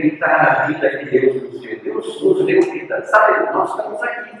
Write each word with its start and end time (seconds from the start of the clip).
precisamos 0.00 0.20
aproveitar 0.20 0.62
a 0.62 0.66
vida 0.66 0.88
que 0.90 1.04
Deus 1.06 1.42
nos 1.42 1.60
deu. 1.60 1.80
Deus 1.80 2.22
nos 2.22 2.46
deu 2.46 2.62
vida, 2.62 3.02
sabe? 3.04 3.52
Nós 3.52 3.70
estamos 3.70 4.02
aqui. 4.02 4.40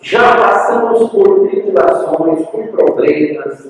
Já 0.00 0.36
passamos 0.36 1.10
por 1.10 1.48
tribulações, 1.48 2.46
por 2.46 2.68
problemas, 2.68 3.68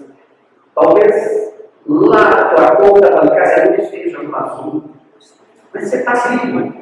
talvez 0.75 1.55
lá 1.87 2.29
a 2.29 2.55
tua 2.55 2.77
conta 2.77 3.11
bancária 3.11 3.71
não 3.71 3.83
esteja 3.83 4.23
no 4.23 4.37
azul, 4.37 4.85
mas 5.73 5.89
você 5.89 5.97
está 5.97 6.13
vivo. 6.13 6.75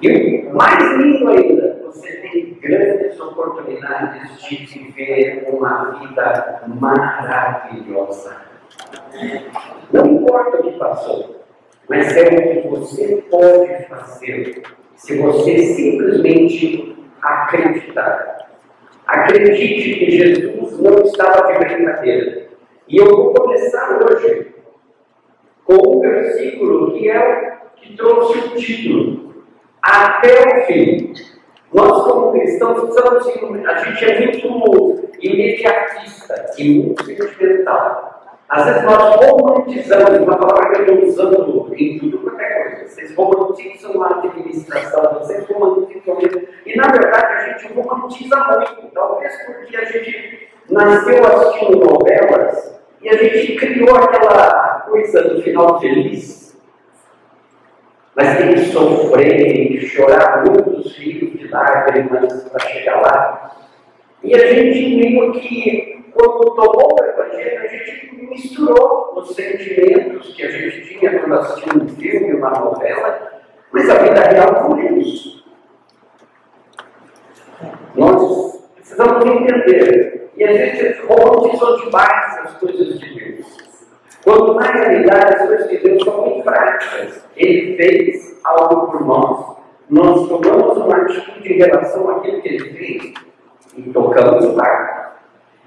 E 0.00 0.48
mais 0.52 0.92
lindo 0.98 1.28
ainda, 1.28 1.82
você 1.84 2.12
tem 2.18 2.54
grandes 2.60 3.18
oportunidades 3.18 4.40
de 4.40 4.66
viver 4.66 5.48
uma 5.50 5.98
vida 5.98 6.62
maravilhosa. 6.68 8.36
Não 9.92 10.06
importa 10.06 10.58
o 10.58 10.62
que 10.62 10.78
passou, 10.78 11.38
mas 11.88 12.16
é 12.16 12.28
o 12.28 12.62
que 12.62 12.68
você 12.68 13.24
pode 13.30 13.84
fazer 13.88 14.62
se 14.94 15.18
você 15.18 15.58
simplesmente 15.58 16.96
acreditar. 17.22 18.48
Acredite 19.06 19.94
que 19.98 20.10
Jesus 20.10 20.78
não 20.80 21.02
estava 21.02 21.52
de 21.52 21.58
brincadeira. 21.58 22.48
E 22.86 22.98
eu 22.98 23.06
vou 23.06 23.32
começar 23.32 23.98
hoje 24.02 24.54
com 25.64 25.96
um 25.96 26.00
versículo 26.00 26.92
que 26.92 27.10
é 27.10 27.58
que 27.76 27.96
trouxe 27.96 28.38
o 28.38 28.56
título 28.56 29.44
até 29.82 30.62
o 30.62 30.66
fim. 30.66 31.12
Nós, 31.72 32.04
como 32.04 32.32
cristãos, 32.32 32.80
precisamos. 32.80 33.66
A 33.66 33.74
gente 33.84 34.04
é 34.04 34.20
muito 34.26 35.10
imediatista 35.20 36.50
e 36.58 36.78
muito 36.78 37.04
sentimental. 37.04 38.17
Às 38.48 38.64
vezes 38.64 38.82
nós 38.84 39.16
romantizamos 39.16 40.18
uma 40.20 40.36
palavra 40.38 40.84
que 40.84 40.90
eu 40.90 40.94
estou 40.94 41.08
usando 41.08 41.74
em 41.76 41.98
tudo 41.98 42.18
quanto 42.18 42.40
é 42.40 42.62
coisa. 42.62 42.88
Vocês 42.88 43.14
romantizam 43.14 43.92
uma 43.92 44.18
administração, 44.18 45.14
vocês 45.14 45.46
romantizam. 45.46 46.18
E 46.64 46.76
na 46.76 46.88
verdade 46.88 47.26
a 47.26 47.58
gente 47.58 47.72
romantiza 47.74 48.36
muito. 48.36 48.94
Talvez 48.94 49.32
porque 49.44 49.76
a 49.76 49.84
gente 49.84 50.48
nasceu 50.70 51.26
assistindo 51.26 51.78
novelas 51.78 52.80
e 53.02 53.08
a 53.08 53.16
gente 53.16 53.56
criou 53.56 53.94
aquela 53.96 54.80
coisa 54.88 55.22
do 55.22 55.42
final 55.42 55.80
feliz. 55.80 56.56
Mas 58.16 58.36
tem 58.36 58.54
que 58.54 58.60
sofrer, 58.72 59.36
tem 59.36 59.68
que 59.68 59.86
chorar 59.86 60.44
muitos 60.44 60.96
rios 60.96 61.38
de 61.38 61.46
lágrimas 61.48 62.44
para 62.44 62.60
chegar 62.66 63.00
lá. 63.00 63.56
E 64.24 64.34
a 64.34 64.38
gente 64.38 64.96
meio 64.96 65.32
que, 65.32 65.97
quando 66.18 66.54
tomou 66.56 66.96
o 67.00 67.04
Evangelho, 67.04 67.60
a 67.60 67.66
gente 67.68 68.16
misturou 68.28 69.12
os 69.14 69.36
sentimentos 69.36 70.34
que 70.34 70.42
a 70.42 70.50
gente 70.50 70.98
tinha 70.98 71.20
quando 71.20 71.34
assistia 71.34 71.72
um 71.80 71.88
filme, 71.90 72.34
uma 72.34 72.50
novela, 72.50 73.40
mas 73.70 73.88
a 73.88 73.94
vida 73.98 74.20
real 74.22 74.76
é 74.78 74.92
isso. 74.94 75.44
Nós 77.94 78.64
precisamos 78.74 79.24
entender. 79.24 80.30
E 80.36 80.44
a 80.44 80.52
gente 80.52 81.02
romantizou 81.06 81.80
demais 81.80 82.38
as 82.44 82.54
coisas 82.58 82.98
de 82.98 83.14
Deus. 83.14 83.46
Quando 84.24 84.54
na 84.54 84.66
realidade 84.70 85.34
as 85.34 85.46
coisas 85.46 85.68
de 85.68 85.78
Deus 85.78 86.04
são 86.04 86.26
muito 86.26 86.44
práticas. 86.44 87.24
Ele 87.36 87.76
fez 87.76 88.40
algo 88.44 88.86
por 88.86 89.04
nós. 89.04 89.56
Nós 89.88 90.28
tomamos 90.28 90.76
uma 90.78 90.96
atitude 90.96 91.52
em 91.52 91.58
relação 91.58 92.10
àquilo 92.10 92.40
que 92.42 92.48
ele 92.48 92.70
fez 92.70 93.14
e 93.76 93.82
tocamos 93.90 94.44
o 94.44 94.52
barco. 94.52 94.97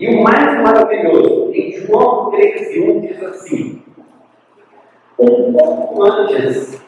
E 0.01 0.07
o 0.07 0.23
mais 0.23 0.59
maravilhoso, 0.63 1.51
em 1.53 1.73
João 1.73 2.31
13, 2.31 2.81
1 2.81 3.01
diz 3.01 3.21
assim: 3.21 3.83
um 5.19 5.53
pouco 5.53 6.03
antes 6.03 6.81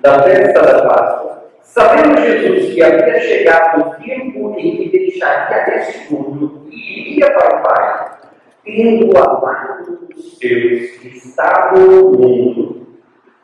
da 0.00 0.22
festa 0.22 0.62
da 0.62 0.88
Páscoa, 0.88 1.50
sabendo 1.62 2.16
Jesus 2.20 2.72
que 2.72 2.80
havia 2.80 3.18
chegado 3.18 3.80
o 3.80 3.94
tempo 4.04 4.54
em 4.56 4.76
que 4.76 4.88
deixaria 4.90 5.64
deste 5.64 6.14
mundo 6.14 6.68
e 6.70 7.00
iria 7.00 7.28
para 7.28 7.58
o 7.58 7.62
Pai, 7.64 8.18
tendo 8.64 9.18
amado 9.18 10.06
os 10.14 10.38
seus 10.38 10.90
que 10.98 11.08
estavam 11.08 11.86
no 11.86 12.12
mundo, 12.12 12.86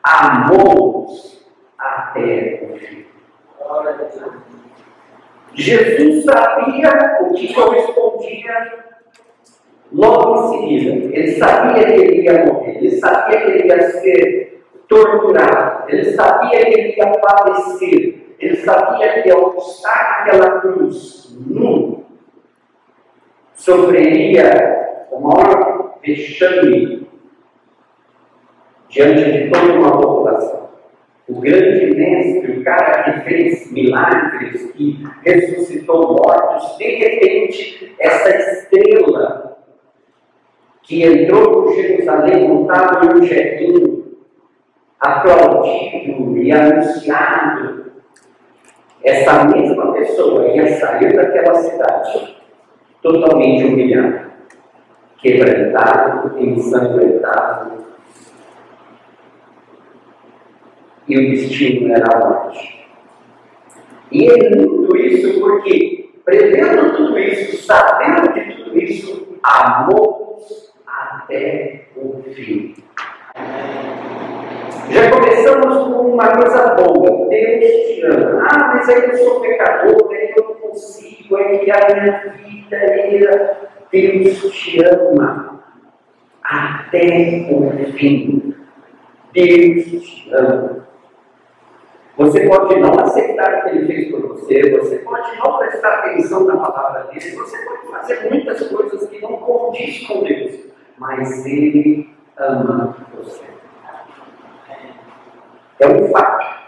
amou-os 0.04 1.44
até 1.76 2.60
o 2.62 2.78
fim. 2.78 3.04
Jesus 5.54 6.24
sabia 6.24 7.18
o 7.22 7.34
que 7.34 7.52
correspondia 7.52 8.84
logo 9.92 10.34
em 10.34 10.48
seguida. 10.48 11.16
Ele 11.16 11.32
sabia 11.32 11.84
que 11.84 11.92
ele 11.92 12.22
ia 12.22 12.46
morrer, 12.46 12.76
ele 12.78 12.90
sabia 12.92 13.40
que 13.40 13.50
ele 13.50 13.68
ia 13.68 13.90
ser 13.90 14.64
torturado, 14.88 15.90
ele 15.90 16.04
sabia 16.12 16.64
que 16.64 16.80
ele 16.80 16.96
ia 16.96 17.12
padecer, 17.18 18.36
ele 18.38 18.56
sabia 18.56 19.22
que 19.22 19.30
ao 19.30 19.56
estar 19.56 20.24
naquela 20.24 20.60
cruz 20.60 21.36
nu, 21.46 22.04
sofreria 23.54 25.06
o 25.10 25.20
maior 25.20 25.94
vexame 26.02 27.08
diante 28.88 29.24
de 29.24 29.50
toda 29.50 29.72
uma 29.72 30.00
população 30.00 30.69
o 31.30 31.40
grande 31.40 31.94
mestre, 31.94 32.58
o 32.58 32.64
cara 32.64 33.04
que 33.04 33.20
fez 33.20 33.70
milagres, 33.70 34.72
que 34.72 35.06
ressuscitou 35.24 36.16
mortos, 36.16 36.76
de 36.76 36.96
repente, 36.96 37.94
essa 38.00 38.30
estrela 38.30 39.58
que 40.82 41.04
entrou 41.04 41.62
por 41.62 41.74
Jerusalém 41.76 42.48
montado 42.48 43.06
em 43.06 43.20
um 43.20 43.22
jetinho, 43.24 44.16
aplaudido 44.98 46.36
e 46.36 46.50
anunciado, 46.50 47.92
essa 49.04 49.44
mesma 49.44 49.92
pessoa 49.92 50.48
ia 50.48 50.76
sair 50.78 51.14
daquela 51.14 51.54
cidade 51.54 52.36
totalmente 53.00 53.64
humilhada, 53.64 54.30
quebrantado, 55.18 56.38
ensanguentado, 56.38 57.79
e 61.10 61.18
o 61.18 61.30
destino 61.30 61.92
era 61.92 62.06
a 62.14 62.18
morte. 62.18 62.86
E 64.12 64.24
ele 64.24 64.64
tudo 64.64 64.96
isso 64.96 65.40
porque, 65.40 66.10
prevendo 66.24 66.96
tudo 66.96 67.18
isso, 67.18 67.64
sabendo 67.64 68.32
de 68.32 68.54
tudo 68.54 68.78
isso, 68.78 69.38
amou-nos 69.42 70.72
até 70.86 71.86
o 71.96 72.22
fim. 72.22 72.74
Já 74.90 75.10
começamos 75.10 75.76
com 75.84 76.12
uma 76.12 76.28
coisa 76.36 76.74
boa. 76.74 77.28
Deus 77.28 77.86
te 77.86 78.02
ama. 78.04 78.46
Ah, 78.50 78.74
mas 78.74 78.88
é 78.88 79.00
que 79.00 79.12
eu 79.12 79.18
sou 79.18 79.40
pecador, 79.40 80.12
é 80.12 80.26
que 80.26 80.40
eu 80.40 80.44
não 80.44 80.54
consigo, 80.54 81.38
é 81.38 81.58
que 81.58 81.70
a 81.70 81.94
minha 81.94 82.34
vida 82.36 82.76
é. 82.76 83.56
Deus 83.92 84.52
te 84.52 84.84
ama 84.84 85.60
até 86.44 87.48
o 87.50 87.92
fim. 87.92 88.54
Deus 89.32 89.84
te 89.84 90.30
ama. 90.32 90.89
Você 92.20 92.46
pode 92.46 92.78
não 92.78 93.00
aceitar 93.00 93.50
o 93.50 93.62
que 93.62 93.68
ele 93.70 93.86
fez 93.86 94.10
por 94.10 94.20
você, 94.28 94.78
você 94.78 94.98
pode 94.98 95.38
não 95.38 95.56
prestar 95.56 96.00
atenção 96.00 96.44
na 96.44 96.54
palavra 96.58 97.04
dele, 97.04 97.34
você 97.34 97.56
pode 97.64 97.86
fazer 97.90 98.28
muitas 98.28 98.68
coisas 98.68 99.08
que 99.08 99.22
não 99.22 99.38
condiz 99.38 100.06
com 100.06 100.22
Deus, 100.22 100.66
mas 100.98 101.46
ele 101.46 102.10
ama 102.36 102.94
você. 103.16 103.42
É 105.78 105.86
um 105.86 106.08
fato. 106.08 106.60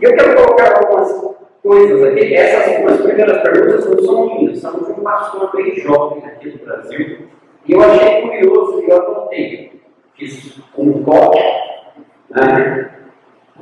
E 0.00 0.04
eu 0.04 0.14
quero 0.14 0.36
colocar 0.36 0.78
algumas 0.78 1.36
coisas 1.60 2.02
aqui. 2.04 2.34
Essas 2.36 2.82
duas 2.82 3.00
primeiras 3.00 3.42
perguntas 3.42 3.90
não 3.90 3.98
são 3.98 4.26
minhas, 4.26 4.60
são 4.60 4.78
de 4.78 4.92
um 4.92 5.02
pastor 5.02 5.50
bem 5.56 5.74
jovem 5.80 6.24
aqui 6.24 6.50
no 6.50 6.64
Brasil. 6.64 7.28
E 7.66 7.72
eu 7.72 7.82
achei 7.82 8.22
curioso 8.22 8.80
e 8.80 8.90
eu 8.90 8.96
anotei. 8.96 9.82
Fiz 10.14 10.60
um 10.78 11.02
corte. 11.02 11.42
Né? 12.30 12.93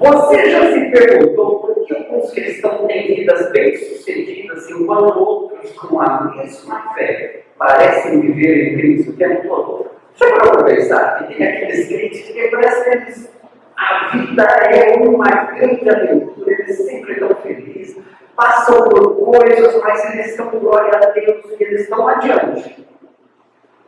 Você 0.02 0.50
já 0.50 0.72
se 0.72 0.90
perguntou 0.90 1.60
por 1.60 1.86
que 1.86 1.94
alguns 1.94 2.32
cristãos 2.32 2.88
têm 2.88 3.14
vidas 3.14 3.52
bem-sucedidas 3.52 4.68
enquanto 4.68 5.16
outros, 5.16 5.70
com 5.74 6.00
a 6.00 6.22
mesma 6.34 6.92
fé, 6.92 7.44
parecem 7.56 8.20
viver 8.20 8.72
em 8.72 8.76
Cristo 8.76 9.12
o 9.12 9.16
tempo 9.16 9.46
todo? 9.46 9.86
Parou 10.18 10.54
para 10.54 10.64
pensar 10.64 11.18
que 11.18 11.34
tem 11.34 11.46
aqueles 11.46 11.86
crentes 11.86 12.20
que 12.22 12.48
parece 12.48 12.82
que 12.84 12.96
eles, 12.96 13.32
a 13.76 14.16
vida 14.16 14.42
é 14.42 14.96
uma 14.96 15.28
grande 15.28 15.88
aventura, 15.88 16.50
eles 16.50 16.76
sempre 16.78 17.12
estão 17.12 17.28
felizes, 17.36 17.96
passam 18.34 18.88
por 18.88 19.24
coisas, 19.24 19.80
mas 19.84 20.14
eles 20.14 20.30
estão, 20.30 20.50
glória 20.50 20.98
a 20.98 21.10
Deus, 21.12 21.44
e 21.60 21.62
eles 21.62 21.82
estão 21.82 22.08
adiante. 22.08 22.86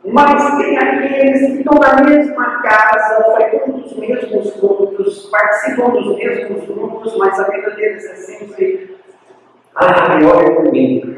Mas 0.05 0.57
tem 0.59 0.77
aqueles 0.77 1.39
que 1.41 1.57
estão 1.57 1.77
na 1.77 2.01
mesma 2.03 2.61
casa, 2.61 3.33
frequentam 3.35 3.75
os 3.75 3.97
mesmos 3.97 4.51
cultos, 5.73 5.75
participam 5.75 5.91
dos 5.91 6.17
mesmos 6.17 6.65
grupos, 6.65 7.17
mas 7.17 7.39
a 7.39 7.43
vida 7.49 7.71
deles 7.71 8.05
é 8.05 8.15
sempre. 8.15 8.97
Ai, 9.75 10.23
olha 10.23 10.55
por 10.55 10.71
mim. 10.71 11.17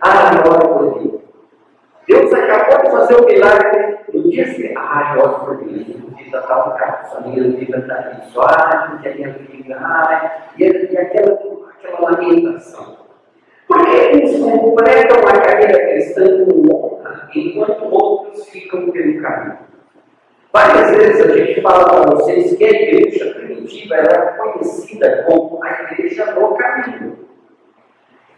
Ai, 0.00 0.42
olha 0.46 0.68
por 0.68 1.02
mim. 1.02 1.20
Deus 2.08 2.32
acabou 2.32 2.84
de 2.84 2.90
fazer 2.90 3.14
o 3.16 3.26
milagre 3.26 3.98
no 4.14 4.30
dia 4.30 4.46
seguinte. 4.46 4.74
Ai, 4.76 5.18
olha 5.18 5.28
por 5.28 5.62
mim. 5.62 6.14
Vida 6.16 6.38
está 6.38 6.66
um 6.66 6.76
caos, 6.76 7.16
a 7.16 7.20
minha 7.28 7.50
vida 7.50 7.78
está 7.78 8.20
isso. 8.22 8.40
Ai, 8.40 8.90
porque 8.90 9.08
a 9.08 9.14
minha 9.14 9.32
vida. 9.32 9.76
Ai, 9.78 10.32
e, 10.58 10.64
e 10.64 10.98
aquela, 10.98 11.38
aquela 11.78 12.10
lamentação. 12.10 12.96
Por 13.68 13.84
que 13.84 14.16
uns 14.16 14.38
completam 14.38 15.18
a 15.18 15.40
carreira 15.40 15.88
cristã 15.88 16.44
com 16.44 16.72
honra, 16.72 17.28
enquanto 17.34 17.84
outros 17.92 18.48
ficam 18.48 18.90
pelo 18.90 19.20
caminho? 19.20 19.65
Várias 20.52 20.90
vezes 20.90 21.20
a 21.20 21.36
gente 21.36 21.60
fala 21.60 21.84
para 21.84 22.14
vocês 22.14 22.56
que 22.56 22.64
a 22.64 22.70
igreja 22.70 23.34
primitiva 23.34 23.96
era 23.96 24.32
conhecida 24.32 25.24
como 25.24 25.62
a 25.62 25.82
igreja 25.82 26.32
do 26.32 26.54
caminho. 26.54 27.26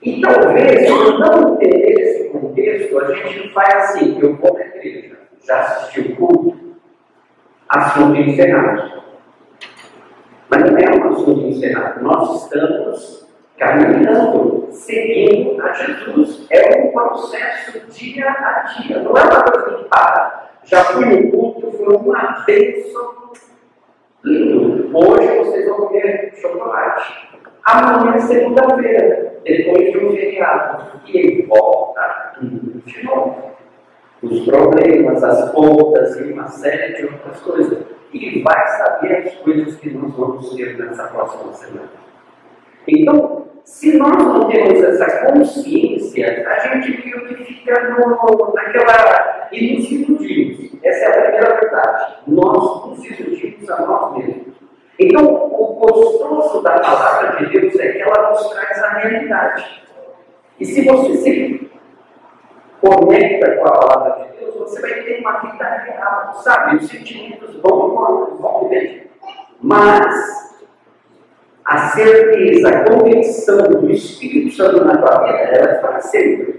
E 0.02 0.20
talvez, 0.20 0.88
por 0.88 1.18
não 1.18 1.54
entender 1.54 2.00
esse 2.00 2.28
contexto, 2.30 2.98
a 2.98 3.14
gente 3.14 3.52
faz 3.52 3.74
assim, 3.74 4.18
eu 4.20 4.36
vou 4.36 4.54
na 4.54 4.66
igreja, 4.66 5.18
já 5.44 5.60
assisti 5.60 6.00
o 6.00 6.16
culto, 6.16 6.76
assunto 7.68 8.16
encerrado. 8.20 9.02
Mas 10.48 10.70
não 10.70 10.78
é 10.78 10.90
um 10.90 11.12
assunto 11.12 11.46
encerrado, 11.46 12.02
nós 12.02 12.44
estamos 12.44 13.28
caminhando, 13.58 14.68
seguindo 14.70 15.60
a 15.60 15.72
Jesus. 15.72 16.46
É 16.50 16.80
um 16.80 16.92
processo 16.92 17.80
dia 17.90 18.28
a 18.28 18.62
dia, 18.62 19.02
não 19.02 19.16
é 19.16 19.22
uma 19.24 19.42
coisa 19.42 19.76
que 19.76 19.84
para. 19.88 20.48
Já 20.68 20.84
fui 20.84 21.06
no 21.06 21.30
culto, 21.30 21.72
foi 21.72 21.96
uma 21.96 22.44
bênção. 22.46 23.32
Hoje 24.22 25.38
vocês 25.38 25.66
vão 25.66 25.86
comer 25.86 26.34
chocolate. 26.36 27.28
Amanhã 27.64 28.16
é 28.16 28.20
segunda-feira, 28.20 29.40
depois 29.44 29.90
de 29.90 29.98
um 29.98 30.10
feriado. 30.10 31.00
E 31.06 31.42
volta 31.46 32.34
tudo 32.38 32.82
de 32.84 33.02
novo. 33.02 33.52
Os 34.22 34.44
problemas, 34.44 35.24
as 35.24 35.50
contas 35.52 36.20
e 36.20 36.32
uma 36.32 36.48
série 36.48 36.96
de 36.96 37.04
outras 37.04 37.40
coisas. 37.40 37.78
E 38.12 38.42
vai 38.42 38.68
saber 38.68 39.26
as 39.26 39.34
coisas 39.36 39.74
que 39.76 39.90
nós 39.90 40.14
vamos 40.14 40.54
ter 40.54 40.76
nessa 40.76 41.04
próxima 41.04 41.50
semana. 41.54 41.88
Então, 42.86 43.46
se 43.64 43.96
nós 43.96 44.16
não 44.16 44.48
temos 44.48 44.82
essa 44.82 45.26
consciência, 45.26 46.46
a 46.48 46.58
gente 46.68 47.04
meio 47.04 47.26
que 47.26 47.44
fica 47.44 47.90
no, 47.90 48.52
naquela. 48.54 49.48
e 49.52 49.82
Essa 50.82 51.04
é 51.04 51.08
a 51.08 51.22
primeira 51.22 51.60
verdade. 51.60 52.16
Nós 52.26 52.86
nos 52.86 53.04
iludimos 53.04 53.70
a 53.70 53.82
nós 53.82 54.16
mesmos. 54.16 54.54
Então, 54.98 55.24
o 55.24 55.74
gostoso 55.74 56.62
da 56.62 56.78
palavra 56.80 57.36
de 57.36 57.46
Deus 57.46 57.78
é 57.78 57.92
que 57.92 58.02
ela 58.02 58.30
nos 58.30 58.50
traz 58.50 58.82
a 58.82 58.88
realidade. 58.98 59.82
E 60.58 60.64
se 60.64 60.84
você 60.84 61.16
se 61.18 61.70
conecta 62.80 63.56
com 63.56 63.68
a 63.68 63.72
palavra 63.72 64.24
de 64.24 64.38
Deus, 64.38 64.56
você 64.56 64.80
vai 64.80 64.94
ter 65.02 65.20
uma 65.20 65.38
vida 65.38 65.64
real, 65.64 66.32
sabe? 66.42 66.76
Os 66.76 66.88
sentimentos 66.88 67.60
vão, 67.60 68.36
vão 68.40 68.68
vir. 68.68 69.08
Mas 69.60 70.48
a 71.64 71.88
certeza, 71.90 72.68
a 72.68 72.84
convicção 72.84 73.58
do 73.58 73.90
Espírito 73.90 74.56
Santo 74.56 74.84
na 74.84 74.96
tua 74.96 75.26
vida, 75.26 75.38
ela 75.38 75.70
é 75.70 75.74
para 75.74 76.00
sempre. 76.00 76.57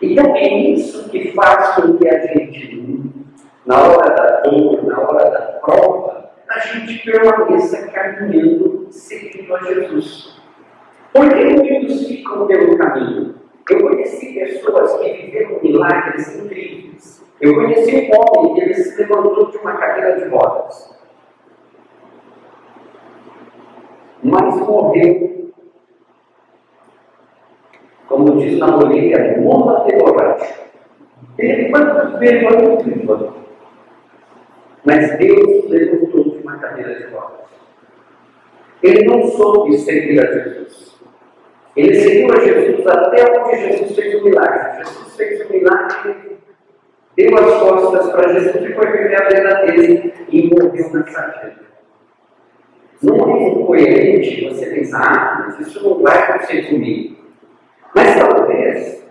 Então 0.00 0.36
é 0.36 0.48
isso 0.48 1.08
que 1.10 1.32
faz 1.32 1.74
com 1.76 1.96
que 1.96 2.08
a 2.08 2.26
gente, 2.26 2.82
na 3.66 3.82
hora 3.82 4.14
da 4.14 4.40
dor, 4.42 4.84
na 4.84 5.00
hora 5.00 5.30
da 5.30 5.40
prova, 5.64 6.30
a 6.48 6.58
gente 6.60 7.04
permaneça 7.04 7.88
caminhando 7.88 8.86
seguindo 8.90 9.54
a 9.54 9.62
Jesus. 9.64 10.40
Porque 11.12 11.44
muitos 11.44 12.06
ficam 12.06 12.46
pelo 12.46 12.78
caminho. 12.78 13.34
Eu 13.70 13.88
conheci 13.88 14.32
pessoas 14.32 14.98
que 14.98 15.12
viveram 15.12 15.60
milagres 15.62 16.36
incríveis. 16.36 17.24
Eu 17.40 17.54
conheci 17.54 18.10
um 18.10 18.38
homem 18.38 18.54
que 18.54 18.60
ele 18.62 18.74
se 18.74 18.96
levantou 18.96 19.50
de 19.50 19.58
uma 19.58 19.76
cadeira 19.76 20.18
de 20.18 20.28
rodas. 20.28 20.98
mas 24.22 24.56
morreu, 24.60 25.37
como 28.08 28.38
diz 28.38 28.58
na 28.58 28.70
Bolívia. 28.72 29.36
Ele 31.38 31.70
quantas 31.70 32.18
vezes 32.18 32.84
viva. 32.84 33.34
Mas 34.84 35.18
Deus 35.18 35.68
levantou 35.68 36.24
de 36.24 36.38
uma 36.42 36.56
cadeira 36.58 36.94
de 36.94 37.04
rodas. 37.14 37.46
Ele 38.82 39.04
não 39.04 39.28
soube 39.28 39.76
seguir 39.78 40.20
a 40.20 40.32
Jesus. 40.32 40.98
Ele 41.76 41.94
seguiu 41.94 42.32
a 42.32 42.40
Jesus 42.40 42.86
até 42.86 43.40
onde 43.40 43.56
Jesus 43.56 43.94
fez 43.94 44.20
o 44.20 44.24
milagre. 44.24 44.84
Jesus 44.84 45.16
fez 45.16 45.46
o 45.46 45.52
milagre, 45.52 46.38
deu 47.16 47.38
as 47.38 47.60
costas 47.60 48.10
para 48.10 48.32
Jesus 48.32 48.64
e 48.64 48.74
foi 48.74 48.86
viver 48.86 49.22
a 49.22 49.28
vida 49.28 49.54
dele 49.66 50.14
e 50.30 50.48
morreu 50.48 50.90
na 50.92 51.06
sarjeta. 51.06 51.68
Não 53.02 53.36
é 53.36 53.48
incoerente 53.48 54.48
você 54.48 54.66
pensar, 54.66 55.02
ah, 55.02 55.44
mas 55.46 55.68
isso 55.68 55.88
não 55.88 56.02
vai 56.02 56.18
acontecer 56.18 56.68
comigo. 56.68 57.17
Mas 57.98 58.16
talvez 58.16 59.04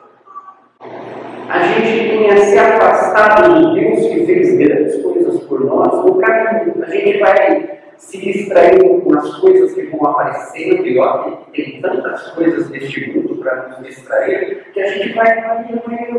a 1.49 1.59
gente 1.59 2.09
tenha 2.09 2.37
se 2.37 2.57
afastado 2.57 3.53
do 3.53 3.73
Deus 3.73 3.99
que 3.99 4.25
fez 4.25 4.57
grandes 4.57 5.03
coisas 5.03 5.43
por 5.43 5.65
nós 5.65 6.05
no 6.05 6.17
caminho. 6.19 6.81
A 6.81 6.89
gente 6.89 7.19
vai 7.19 7.79
se 7.97 8.17
distraindo 8.17 9.01
com 9.01 9.13
as 9.17 9.35
coisas 9.39 9.73
que 9.73 9.87
vão 9.87 10.09
aparecendo, 10.09 10.87
e 10.87 10.97
ó, 10.99 11.31
tem 11.53 11.81
tantas 11.81 12.31
coisas 12.31 12.69
neste 12.69 13.11
mundo 13.11 13.35
para 13.43 13.67
nos 13.67 13.85
distrair, 13.85 14.71
que 14.71 14.79
a 14.79 14.87
gente 14.87 15.13
vai, 15.13 15.35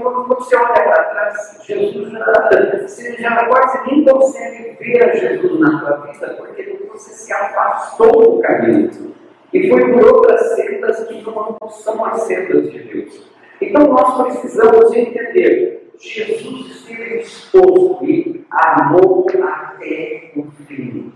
quando 0.03 0.29
você 0.29 0.57
olha 0.57 0.69
para 0.69 1.05
trás, 1.05 1.63
Jesus 1.65 2.13
já, 2.13 2.51
você 2.83 3.17
já 3.17 3.47
quase 3.47 3.91
nem 3.91 4.05
consegue 4.05 4.77
ver 4.79 5.17
Jesus 5.17 5.59
na 5.59 5.79
tua 5.79 6.13
vida, 6.13 6.35
porque 6.37 6.79
você 6.93 7.15
se 7.15 7.33
afastou 7.33 8.37
do 8.37 8.43
caminho. 8.43 9.18
E 9.53 9.69
foi 9.69 9.93
por 9.93 10.05
outras 10.15 10.55
sendas 10.57 11.05
que 11.09 11.23
não 11.23 11.57
são 11.71 12.05
as 12.05 12.23
sendas 12.23 12.71
de 12.71 12.79
Deus. 12.81 13.29
Então 13.61 13.87
nós 13.89 14.23
precisamos 14.23 14.95
entender: 14.95 15.91
Jesus 15.99 16.67
esteve 16.71 17.19
disposto 17.19 18.05
e 18.05 18.45
amou 18.51 19.27
até 19.43 20.33
o 20.37 20.45
fim. 20.67 21.13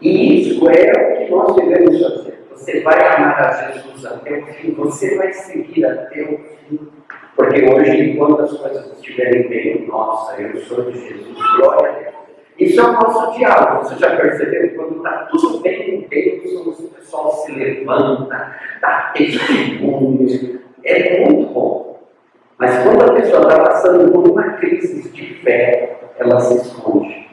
E 0.00 0.40
isso 0.40 0.68
é 0.68 0.92
o 0.92 1.26
que 1.26 1.30
nós 1.30 1.56
devemos 1.56 2.00
fazer. 2.00 2.40
Você 2.50 2.80
vai 2.80 3.06
amar 3.06 3.40
a 3.40 3.72
Jesus 3.72 4.04
até 4.04 4.38
o 4.38 4.46
fim, 4.46 4.72
você 4.72 5.16
vai 5.16 5.32
seguir 5.32 5.84
até 5.84 6.22
o 6.22 6.38
fim. 6.38 6.88
Porque 7.34 7.64
hoje, 7.64 8.10
enquanto 8.10 8.42
as 8.42 8.52
coisas 8.52 8.92
estiverem 8.96 9.48
bem, 9.48 9.86
nossa, 9.86 10.40
eu 10.40 10.60
sou 10.60 10.90
de 10.90 10.98
Jesus, 11.00 11.36
glória 11.56 11.90
a 11.90 11.92
Deus. 11.92 12.19
Isso 12.58 12.80
é 12.80 12.84
o 12.84 12.92
nosso 12.92 13.38
diálogo. 13.38 13.84
Você 13.84 13.96
já 13.96 14.16
percebeu? 14.16 14.74
Quando 14.74 14.98
está 14.98 15.28
tudo 15.30 15.60
bem 15.60 16.02
com 16.02 16.08
Deus, 16.08 16.80
o 16.80 16.88
pessoal 16.88 17.32
se 17.32 17.52
levanta, 17.52 18.56
dá 18.80 19.12
testemunhos. 19.14 20.60
É 20.84 21.24
muito 21.24 21.52
bom. 21.52 22.00
Mas 22.58 22.82
quando 22.82 23.02
a 23.02 23.14
pessoa 23.14 23.42
está 23.42 23.62
passando 23.62 24.12
por 24.12 24.28
uma 24.28 24.52
crise 24.54 25.08
de 25.10 25.34
fé, 25.42 25.98
ela 26.18 26.38
se 26.40 26.56
esconde. 26.56 27.30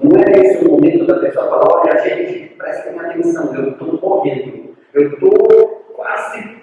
Não 0.00 0.18
é 0.18 0.40
esse 0.40 0.64
o 0.64 0.70
momento 0.70 1.04
da 1.06 1.18
pessoa 1.18 1.50
falar, 1.50 1.82
olha, 1.82 1.98
gente, 1.98 2.54
prestem 2.56 2.98
atenção, 2.98 3.54
eu 3.54 3.72
estou 3.72 4.00
morrendo, 4.00 4.74
eu 4.94 5.12
estou 5.12 5.30
quase 5.94 6.56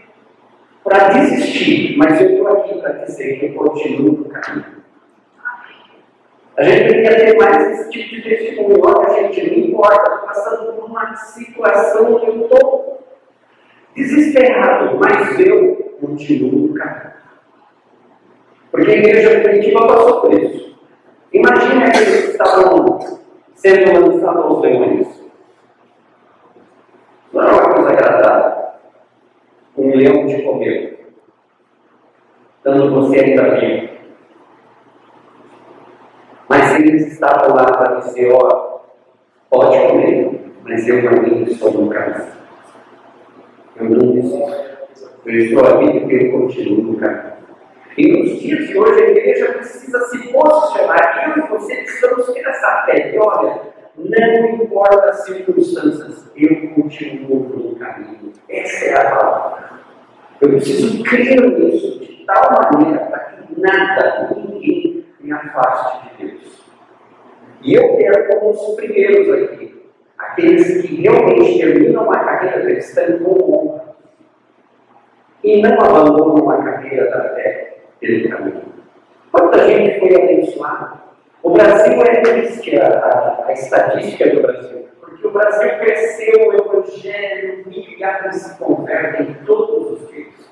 para 0.83 1.09
desistir, 1.09 1.95
mas 1.97 2.19
eu 2.19 2.31
estou 2.31 2.47
aqui 2.47 2.81
para 2.81 2.93
dizer 2.93 3.39
que 3.39 3.45
eu 3.45 3.53
continuo 3.53 4.11
no 4.13 4.25
caminho. 4.25 4.86
A 6.57 6.63
gente 6.63 6.85
queria 6.85 7.15
ter 7.15 7.37
mais 7.37 7.71
esse 7.71 7.89
tipo 7.91 8.15
de 8.15 8.21
testemunho. 8.23 8.81
Olha, 8.83 9.13
gente, 9.13 9.51
não 9.51 9.67
importa, 9.67 10.11
estou 10.11 10.27
passando 10.27 10.73
por 10.73 10.85
uma 10.85 11.15
situação 11.15 12.19
que 12.19 12.27
eu 12.27 12.41
estou 12.41 13.03
desesperado, 13.95 14.99
mas 14.99 15.39
eu 15.39 15.75
continuo 16.01 16.69
no 16.69 16.73
caminho. 16.73 17.13
Porque 18.71 18.91
a 18.91 18.95
igreja 18.95 19.39
primitiva 19.41 19.87
passou 19.87 20.21
por 20.21 20.33
isso. 20.33 20.75
Imagina 21.31 21.85
aqueles 21.85 22.25
que 22.25 22.31
estavam 22.31 22.99
sendo 23.53 24.09
lançado 24.09 24.41
aos 24.41 24.61
demônios. 24.61 25.07
Não 27.33 27.41
é 27.41 27.51
uma 27.51 27.73
coisa 27.73 27.89
agradável. 27.89 28.67
Um 29.77 29.95
leão 29.95 30.25
te 30.25 30.41
comeu, 30.41 30.97
dando 32.63 32.95
você 32.95 33.19
ainda 33.19 33.59
vivo. 33.59 33.96
Eles 36.77 37.11
estavam 37.13 37.55
lá 37.55 37.65
para 37.65 37.99
dizer, 37.99 38.31
ó, 38.31 38.77
Pode 39.49 39.77
comer, 39.87 40.41
mas 40.63 40.87
eu 40.89 40.97
ainda 40.97 41.49
estou 41.49 41.71
no 41.71 41.89
caminho. 41.89 42.27
Eu 43.77 43.89
não 43.89 44.13
desisto. 44.13 44.67
Eu 45.25 45.39
estou 45.39 45.65
ali 45.65 46.01
porque 46.01 46.15
eu 46.15 46.31
continuo 46.33 46.81
no 46.81 46.97
caminho. 46.97 47.37
E 47.97 48.07
nos 48.11 48.39
dias 48.39 48.67
de 48.67 48.77
hoje 48.77 49.03
a 49.03 49.09
igreja 49.09 49.53
precisa 49.53 49.99
se 50.01 50.17
posicionar. 50.33 51.33
Eu 51.37 51.45
e 51.45 51.47
você 51.47 51.75
precisamos 51.77 52.25
ter 52.33 52.45
essa 52.45 52.83
fé. 52.85 53.15
E 53.15 53.17
olha, 53.17 53.61
não 53.95 54.49
importa 54.55 55.09
as 55.11 55.25
circunstâncias, 55.25 56.29
eu 56.35 56.69
continuo 56.75 57.39
no 57.39 57.75
caminho. 57.77 58.33
Essa 58.49 58.85
é 58.85 58.97
a 58.97 59.15
palavra. 59.15 59.69
Eu 60.41 60.49
preciso 60.49 61.03
crer 61.03 61.41
nisso 61.57 61.99
de 61.99 62.25
tal 62.25 62.51
maneira 62.51 62.99
para 63.05 63.19
que 63.19 63.59
nada, 63.61 64.35
ninguém 64.35 65.05
me 65.21 65.31
afaste 65.31 66.09
de 66.17 66.25
Deus. 66.25 66.66
E 67.61 67.73
eu 67.73 67.97
quero 67.97 68.27
como 68.27 68.51
os 68.51 68.75
primeiros 68.75 69.29
aqui, 69.33 69.75
aqueles 70.17 70.81
que 70.81 71.01
realmente 71.01 71.59
terminam 71.59 72.03
uma 72.03 72.19
carreira 72.19 72.61
cristã 72.61 73.17
com 73.19 73.53
honra 73.53 73.95
e 75.43 75.61
não 75.61 75.79
abandonam 75.79 76.49
a 76.49 76.63
carreira 76.63 77.09
da 77.09 77.29
fé 77.35 77.77
pelo 77.99 78.29
caminho. 78.29 78.63
Quanta 79.31 79.67
gente 79.67 79.99
foi 79.99 80.15
abençoada? 80.15 81.07
O 81.43 81.51
Brasil 81.51 82.01
é 82.01 82.21
triste 82.21 82.77
a, 82.79 82.87
a, 82.87 83.45
a 83.47 83.53
estatística 83.53 84.29
do 84.29 84.41
Brasil, 84.41 84.87
porque 84.99 85.27
o 85.27 85.31
Brasil 85.31 85.69
cresceu 85.79 86.49
o 86.49 86.53
evangelho, 86.53 87.63
milhares 87.67 88.35
se 88.35 88.57
convertem 88.57 89.37
todos 89.45 90.01
os 90.01 90.09
dias. 90.09 90.49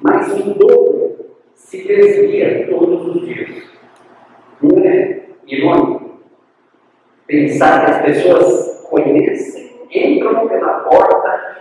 Mas 0.00 0.32
o 0.32 0.54
dobro 0.54 1.16
se 1.54 1.86
desvia 1.86 2.66
todos 2.68 3.16
os 3.16 3.26
dias. 3.26 3.68
Não 4.62 4.84
é 4.84 5.20
irônico 5.46 6.08
pensar 7.28 7.84
que 7.84 7.90
as 7.90 8.02
pessoas 8.02 8.86
conhecem, 8.88 9.70
entram 9.92 10.48
pela 10.48 10.80
porta, 10.80 11.58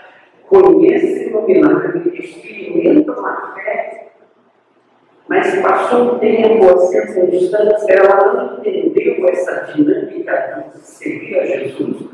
conhecem 0.48 1.36
o 1.36 1.46
milagre, 1.46 2.18
experimentam 2.18 3.14
a 3.26 3.54
fé, 3.54 4.08
mas 5.28 5.60
passou 5.60 6.16
um 6.16 6.20
tempo, 6.20 6.74
as 6.74 6.90
circunstâncias, 6.90 7.86
ela 7.90 8.34
não 8.34 8.60
entendeu 8.60 9.28
essa 9.28 9.74
dinâmica 9.74 10.70
de 10.74 10.80
seguir 10.80 11.38
a 11.38 11.46
Jesus. 11.46 12.08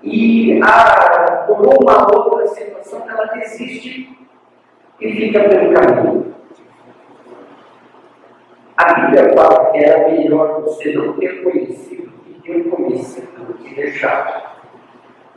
E 0.00 0.60
a, 0.62 1.44
por 1.48 1.66
uma 1.66 2.14
outra 2.14 2.46
situação, 2.46 3.02
ela 3.10 3.24
desiste 3.34 4.16
e 5.00 5.12
fica 5.12 5.48
pelo 5.48 5.74
caminho. 5.74 6.34
A 8.76 8.94
Bíblia 9.00 9.32
fala 9.34 9.72
que 9.72 9.78
era 9.78 10.08
melhor 10.10 10.62
você 10.62 10.92
não 10.92 11.14
ter 11.14 11.42
conhecido 11.42 12.13
que 12.44 12.52
ter 12.52 12.70
conhecido 12.70 13.44
do 13.46 13.54
que 13.54 13.74
deixado. 13.74 14.54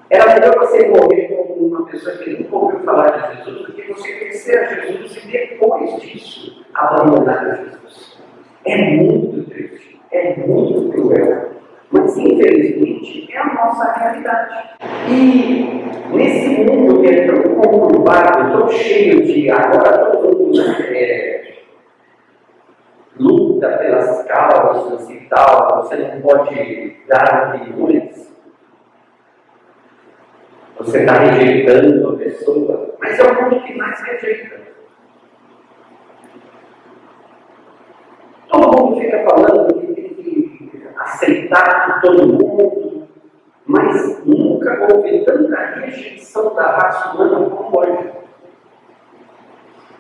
Era 0.10 0.34
melhor 0.34 0.58
você 0.60 0.88
morrer 0.88 1.28
como 1.28 1.68
uma 1.68 1.86
pessoa 1.86 2.18
que 2.18 2.30
nunca 2.32 2.56
ouviu 2.56 2.80
falar 2.82 3.10
de 3.10 3.38
Jesus 3.38 3.66
do 3.66 3.74
que 3.74 3.94
você 3.94 4.14
conhecer 4.14 4.60
a 4.60 4.66
Jesus 4.66 5.24
e 5.24 5.28
depois 5.32 6.02
disso 6.02 6.66
abandonar 6.74 7.58
Jesus. 7.58 8.18
É 8.66 8.96
muito 8.96 9.50
triste, 9.50 10.02
é 10.12 10.36
muito 10.38 10.92
cruel. 10.92 11.52
Mas 11.92 12.18
infelizmente 12.18 13.30
é 13.32 13.38
a 13.38 13.54
nossa 13.54 13.92
realidade. 13.94 14.78
E 15.10 15.84
nesse 16.14 16.50
mundo 16.64 17.02
que 17.02 17.08
é 17.08 17.28
tão 17.28 17.56
conturbado, 17.56 18.60
tão 18.60 18.70
cheio 18.70 19.26
de 19.26 19.50
agora 19.50 20.12
todo 20.12 20.38
mundo 20.38 20.62
é, 20.90 21.37
luta 23.20 23.78
pelas 23.78 24.24
causas 24.24 25.10
e 25.10 25.18
tal, 25.30 25.84
você 25.84 25.98
não 25.98 26.22
pode 26.22 26.96
dar 27.08 27.56
opiniões 27.56 28.28
você 30.80 31.00
está 31.00 31.14
rejeitando 31.14 32.10
a 32.10 32.18
pessoa, 32.18 32.96
mas 33.00 33.20
é 33.20 33.24
o 33.24 33.44
mundo 33.44 33.64
que 33.64 33.76
mais 33.76 34.00
rejeita. 34.02 34.62
Todo 38.48 38.80
mundo 38.80 39.02
fica 39.02 39.24
falando 39.24 39.74
que 39.74 39.94
tem 39.94 40.14
que 40.14 40.88
aceitar 40.98 42.00
todo 42.02 42.28
mundo, 42.28 43.08
mas 43.66 44.24
nunca 44.24 44.88
houve 44.90 45.26
tanta 45.26 45.58
rejeição 45.80 46.54
da 46.54 46.78
raça 46.78 47.10
humana 47.16 47.50
como 47.50 47.80
hoje. 47.80 48.12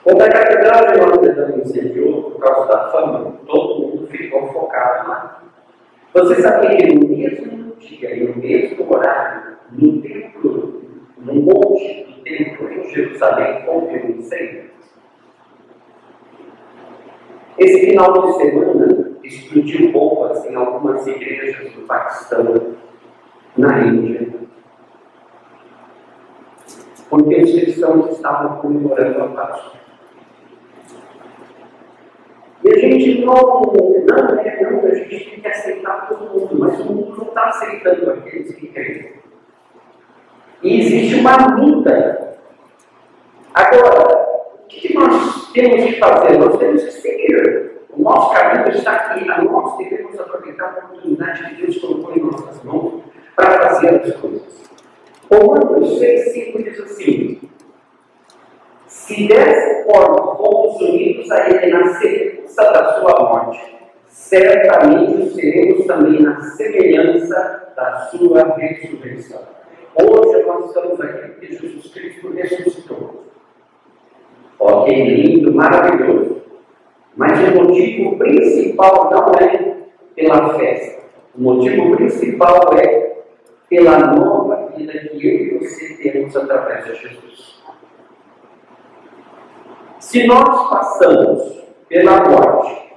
Quando 0.03 0.21
a 0.21 0.29
Catedral 0.29 0.87
de 0.87 0.99
Notre 0.99 1.31
Dame 1.33 1.61
incendiou 1.63 2.16
por 2.37 2.43
causa 2.43 2.67
da 2.67 2.91
fama, 2.91 3.33
todo 3.47 3.81
mundo 3.81 4.07
ficou 4.07 4.47
focado 4.53 5.09
lá. 5.09 5.43
Você 6.13 6.41
sabia 6.41 6.77
que 6.77 6.93
no 6.93 7.07
mesmo 7.07 7.75
dia 7.77 8.15
e 8.15 8.27
no 8.27 8.37
mesmo 8.37 8.93
horário, 8.93 9.57
no 9.71 10.01
templo, 10.01 10.81
no 11.17 11.33
monte 11.33 12.03
do 12.03 12.23
templo 12.23 12.71
em 12.71 12.89
Jerusalém, 12.89 13.67
houve 13.67 13.97
um 13.97 14.09
incêndio. 14.11 14.67
Esse 17.57 17.87
final 17.87 18.13
de 18.13 18.37
semana 18.37 19.17
explodiu 19.23 19.91
bombas 19.91 20.45
em 20.45 20.55
algumas 20.55 21.05
igrejas 21.07 21.73
do 21.73 21.81
Paquistão, 21.87 22.75
na 23.57 23.79
Índia, 23.79 24.27
porque 27.09 27.41
os 27.41 27.51
cristãos 27.51 28.11
estavam 28.11 28.57
comemorando 28.57 29.23
a 29.23 29.27
Páscoa. 29.29 29.86
E 32.67 32.73
a 32.73 32.79
gente 32.79 33.21
não, 33.23 33.33
não 33.33 33.95
é 33.95 34.61
não, 34.61 34.85
a 34.85 34.93
gente 34.93 35.07
tem 35.07 35.39
que 35.39 35.47
aceitar 35.47 36.09
todo 36.09 36.37
mundo, 36.37 36.59
mas 36.59 36.77
o 36.81 36.83
mundo 36.83 37.15
não 37.17 37.27
está 37.27 37.45
aceitando 37.45 38.11
aqueles 38.11 38.53
que 38.55 38.67
creem. 38.67 39.13
E 40.61 40.81
existe 40.81 41.15
uma 41.15 41.55
luta. 41.55 42.35
Agora, 43.53 44.27
o 44.53 44.67
que 44.67 44.93
nós 44.93 45.51
temos 45.53 45.85
que 45.85 45.93
fazer? 45.93 46.37
Nós 46.37 46.57
temos 46.57 46.83
que 46.83 46.91
seguir. 46.91 47.71
O 47.91 48.03
nosso 48.03 48.33
caminho 48.33 48.69
está 48.69 48.91
aqui. 48.91 49.25
Nós 49.25 49.77
devemos 49.77 50.19
aproveitar 50.19 50.65
a 50.65 50.85
oportunidade 50.85 51.55
que 51.55 51.61
Deus 51.61 51.77
colocou 51.77 52.15
em 52.17 52.19
nossas 52.19 52.61
mãos 52.63 53.01
para 53.33 53.69
fazer 53.69 54.01
as 54.01 54.15
coisas. 54.17 54.67
Romanos 55.31 55.99
6, 55.99 56.33
5 56.33 56.63
diz 56.63 56.79
assim: 56.81 57.39
Se 59.07 59.25
dessa 59.25 59.85
forma 59.85 60.35
fomos 60.35 60.81
unidos 60.81 61.31
a 61.31 61.49
Ele 61.49 61.71
na 61.71 61.93
semelhança 61.93 62.61
da 62.61 62.93
Sua 62.99 63.19
morte, 63.19 63.77
certamente 64.09 65.33
seremos 65.33 65.85
também 65.85 66.21
na 66.21 66.41
semelhança 66.41 67.71
da 67.73 67.99
Sua 68.11 68.43
ressurreição. 68.57 69.39
Hoje 69.95 70.45
nós 70.45 70.65
estamos 70.65 70.99
aqui 70.99 71.29
porque 71.29 71.47
Jesus 71.53 71.93
Cristo 71.93 72.33
ressuscitou. 72.33 73.23
Ok, 74.59 74.93
lindo, 74.93 75.53
maravilhoso. 75.53 76.41
Mas 77.15 77.39
o 77.47 77.63
motivo 77.63 78.17
principal 78.17 79.09
não 79.09 79.31
é 79.39 79.77
pela 80.17 80.59
festa. 80.59 81.03
O 81.33 81.43
motivo 81.43 81.95
principal 81.95 82.77
é 82.77 83.19
pela 83.69 83.99
nova 83.99 84.69
vida 84.75 84.99
que 84.99 85.25
eu 85.25 85.33
e 85.33 85.59
você 85.59 85.93
temos 85.93 86.35
através 86.35 86.83
de 86.87 86.95
Jesus. 86.95 87.57
Se 90.07 90.25
nós 90.25 90.69
passamos 90.69 91.65
pela 91.89 92.29
morte 92.29 92.93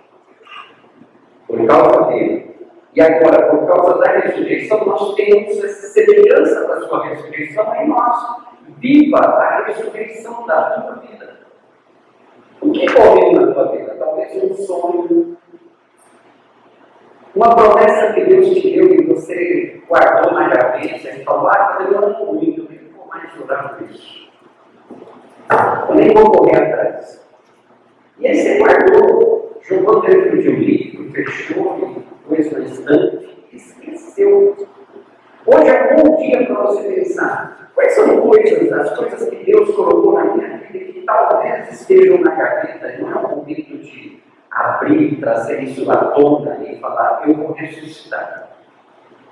por 1.44 1.66
causa 1.66 2.04
dele, 2.04 2.54
e 2.94 3.00
agora, 3.00 3.50
por 3.50 3.66
causa 3.66 3.98
da 3.98 4.12
ressurreição, 4.12 4.84
nós 4.84 5.14
temos 5.16 5.58
essa 5.58 5.88
semelhança 5.88 6.68
da 6.68 6.82
sua 6.82 7.08
ressurreição 7.08 7.74
em 7.74 7.88
nós. 7.88 8.16
Viva 8.78 9.18
a 9.18 9.64
ressurreição 9.64 10.46
da 10.46 10.70
tua 10.70 11.00
vida. 11.00 11.40
O 12.60 12.70
que 12.70 12.86
correu 12.86 13.32
na 13.32 13.54
tua 13.54 13.72
vida? 13.72 13.96
Talvez 13.98 14.44
um 14.44 14.54
sonho, 14.54 15.36
uma 17.34 17.56
promessa 17.56 18.12
que 18.12 18.24
Deus 18.24 18.50
te 18.50 18.70
deu 18.70 18.86
e 18.88 19.04
você 19.06 19.82
guardou 19.88 20.32
na 20.32 20.48
gaveta 20.48 21.10
e 21.10 21.24
falou: 21.24 21.48
Ah, 21.48 21.76
eu 21.80 22.00
não 22.00 22.26
muito, 22.26 22.72
eu 22.72 22.92
vou 22.96 23.08
mais 23.08 23.32
chorar 23.32 23.76
por 23.76 23.90
isso. 23.90 24.29
Eu 25.88 25.94
nem 25.96 26.14
vou 26.14 26.30
correr 26.30 26.56
atrás. 26.56 27.26
E 28.18 28.28
aí 28.28 28.36
você 28.36 28.58
guardou, 28.58 29.58
jogou 29.62 30.00
dentro 30.02 30.40
de 30.40 30.48
um 30.48 30.54
livro, 30.54 31.10
fechou 31.12 32.04
pôs 32.28 32.52
na 32.52 32.60
estante, 32.60 33.46
esqueceu. 33.52 34.56
Hoje 35.44 35.68
é 35.68 35.92
um 35.92 36.02
bom 36.02 36.16
dia 36.18 36.46
para 36.46 36.62
você 36.62 36.82
pensar. 36.92 37.70
Quais 37.74 37.92
são 37.94 38.20
coisas, 38.20 38.72
as 38.72 38.96
coisas 38.96 39.28
que 39.28 39.44
Deus 39.44 39.74
colocou 39.74 40.12
na 40.12 40.24
minha 40.24 40.58
vida 40.58 40.92
que 40.92 41.02
talvez 41.04 41.72
estejam 41.72 42.18
na 42.18 42.32
gaveta, 42.32 42.98
não 43.00 43.10
é 43.10 43.16
o 43.16 43.36
momento 43.36 43.78
de 43.78 44.22
abrir, 44.52 45.18
trazer 45.18 45.64
isso 45.64 45.90
à 45.90 45.96
tona 45.96 46.58
e 46.62 46.78
falar, 46.78 47.22
eu 47.26 47.34
vou 47.34 47.52
ressuscitar. 47.52 48.50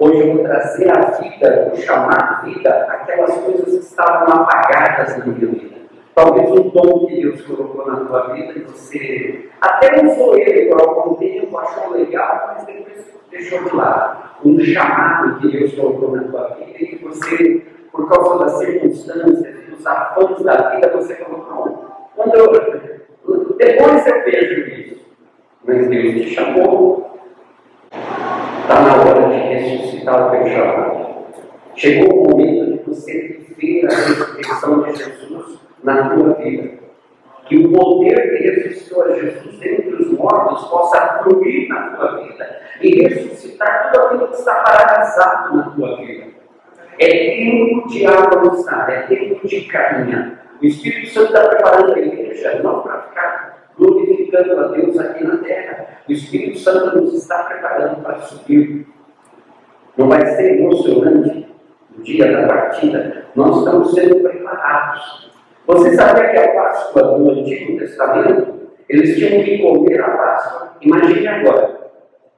Hoje 0.01 0.21
eu 0.21 0.35
vou 0.35 0.45
trazer 0.45 0.91
a 0.91 1.11
vida, 1.11 1.67
vou 1.69 1.77
chamar 1.77 2.43
vida 2.45 2.71
aquelas 2.89 3.37
coisas 3.39 3.65
que 3.65 3.85
estavam 3.85 4.43
apagadas 4.43 5.19
na 5.19 5.27
minha 5.27 5.47
vida. 5.47 5.78
Talvez 6.19 6.51
um 6.51 6.69
dom 6.71 7.07
que 7.07 7.23
Deus 7.23 7.43
colocou 7.43 7.87
na 7.87 8.05
tua 8.05 8.35
vida 8.35 8.53
e 8.57 8.63
você 8.63 9.49
até 9.61 10.05
usou 10.05 10.37
ele 10.37 10.69
por 10.69 10.81
algum 10.81 11.15
tempo, 11.15 11.57
achou 11.57 11.93
legal, 11.93 12.55
mas 12.57 12.67
depois 12.67 13.07
deixou 13.31 13.63
de 13.63 13.77
lado. 13.77 14.31
um 14.45 14.59
chamado 14.59 15.39
que 15.39 15.57
Deus 15.57 15.75
colocou 15.75 16.17
na 16.17 16.25
tua 16.25 16.49
vida 16.57 16.77
e 16.77 16.87
que 16.87 17.05
você, 17.05 17.63
por 17.93 18.09
causa 18.09 18.45
das 18.45 18.59
circunstâncias, 18.59 19.65
dos 19.69 19.87
afãs 19.87 20.43
da 20.43 20.71
vida, 20.71 20.91
você 20.93 21.25
não, 21.31 21.87
quando 22.17 22.35
eu, 22.35 22.51
depois 23.57 24.07
eu 24.09 24.25
vejo 24.25 24.71
isso. 24.71 25.07
Mas 25.65 25.87
Deus 25.87 26.15
te 26.15 26.35
chamou. 26.35 27.17
Está 27.93 28.83
na 28.83 28.97
hora 28.97 29.29
de 29.29 29.37
ressuscitar 29.37 30.27
o 30.27 30.31
teu 30.33 30.49
chamado. 30.49 31.09
Chegou 31.77 32.13
o 32.13 32.31
momento 32.31 32.73
de 32.73 32.83
você 32.83 33.39
viver 33.57 33.87
a 33.87 33.95
ressurreição 33.95 34.83
de 34.83 34.97
Jesus 34.97 35.28
na 35.95 36.11
tua 36.11 36.35
vida 36.35 36.79
que 37.49 37.57
o 37.57 37.73
poder 37.73 38.37
que 38.37 38.51
ressuscitou 38.51 39.05
a 39.05 39.15
Jesus 39.15 39.59
dentre 39.59 39.95
os 39.95 40.13
mortos 40.13 40.69
possa 40.69 41.23
fluir 41.23 41.69
na 41.69 41.97
tua 41.97 42.23
vida 42.23 42.61
e 42.81 43.03
ressuscitar 43.03 43.91
tudo 43.91 44.05
aquilo 44.05 44.29
que 44.29 44.35
está 44.35 44.55
paralisado 44.57 45.57
na 45.57 45.63
tua 45.71 45.97
vida. 45.97 46.27
É 47.01 47.09
tempo 47.09 47.89
de 47.89 48.07
avançar, 48.07 48.91
é 48.91 49.03
tempo 49.03 49.47
de 49.47 49.63
caminhar. 49.63 50.39
O 50.61 50.67
Espírito 50.67 51.09
Santo 51.09 51.27
está 51.29 51.49
preparando 51.49 51.95
a 51.95 51.99
igreja 51.99 52.61
não 52.63 52.83
para 52.83 53.03
ficar 53.03 53.71
glorificando 53.79 54.61
a 54.61 54.69
Deus 54.69 54.99
aqui 54.99 55.25
na 55.25 55.37
terra. 55.39 55.87
O 56.09 56.13
Espírito 56.13 56.59
Santo 56.59 57.01
nos 57.01 57.15
está 57.15 57.45
preparando 57.45 58.03
para 58.03 58.19
subir. 58.19 58.87
Não 59.97 60.09
vai 60.09 60.25
ser 60.27 60.59
emocionante 60.59 61.47
o 61.97 62.03
dia 62.03 62.31
da 62.31 62.47
partida. 62.47 63.27
Nós 63.35 63.59
estamos 63.59 63.95
sendo 63.95 64.21
preparados. 64.21 65.38
Você 65.69 65.95
sabia 65.95 66.31
que 66.31 66.39
a 66.39 66.55
Páscoa 66.55 67.03
do 67.03 67.31
Antigo 67.31 67.79
Testamento, 67.79 68.71
eles 68.89 69.19
tinham 69.19 69.45
que 69.45 69.59
comer 69.59 70.01
a 70.01 70.17
Páscoa. 70.17 70.77
Imagine 70.81 71.29
agora. 71.29 71.91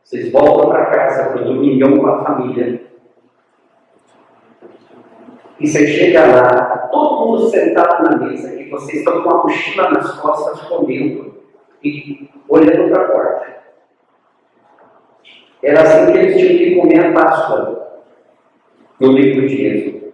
Vocês 0.02 0.32
voltam 0.32 0.68
para 0.68 0.86
casa 0.86 1.30
para 1.30 1.42
o 1.42 1.44
domingão 1.44 1.96
com 1.96 2.06
a 2.08 2.24
família. 2.24 2.80
E 5.60 5.68
você 5.68 5.86
chega 5.86 6.26
lá, 6.26 6.88
todo 6.90 7.26
mundo 7.28 7.48
sentado 7.50 8.02
na 8.02 8.16
mesa, 8.16 8.52
e 8.60 8.68
vocês 8.68 8.98
estão 8.98 9.22
com 9.22 9.30
a 9.30 9.42
mochila 9.44 9.90
nas 9.90 10.18
costas 10.18 10.62
comendo 10.62 11.44
e 11.84 12.28
olhando 12.48 12.90
para 12.90 13.02
a 13.02 13.08
porta. 13.12 13.46
Era 15.62 15.82
assim 15.82 16.10
que 16.10 16.18
eles 16.18 16.36
tinham 16.36 16.58
que 16.58 16.80
comer 16.80 17.06
a 17.06 17.12
Páscoa 17.12 18.02
no 18.98 19.12
livro 19.12 19.46
de 19.46 19.66
Êxodo. 19.66 20.12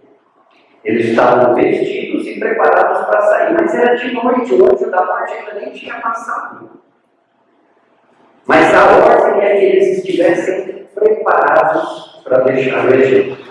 Eles 0.83 1.07
estavam 1.07 1.55
vestidos 1.55 2.06
preparados 2.39 3.05
para 3.05 3.21
sair, 3.21 3.53
mas 3.53 3.73
era 3.75 3.95
de 3.95 4.13
noite, 4.13 4.53
o 4.53 4.65
anjo 4.65 4.89
da 4.89 5.05
morte 5.05 5.33
ainda 5.33 5.53
nem 5.53 5.71
tinha 5.71 5.95
passado. 5.99 6.69
Mas 8.45 8.73
a 8.73 8.85
ordem 8.95 9.41
é 9.43 9.57
que 9.57 9.65
eles 9.65 9.97
estivessem 9.97 10.87
preparados 10.95 12.21
para 12.23 12.39
deixar 12.39 12.85
o 12.85 12.93
Egito. 12.93 13.47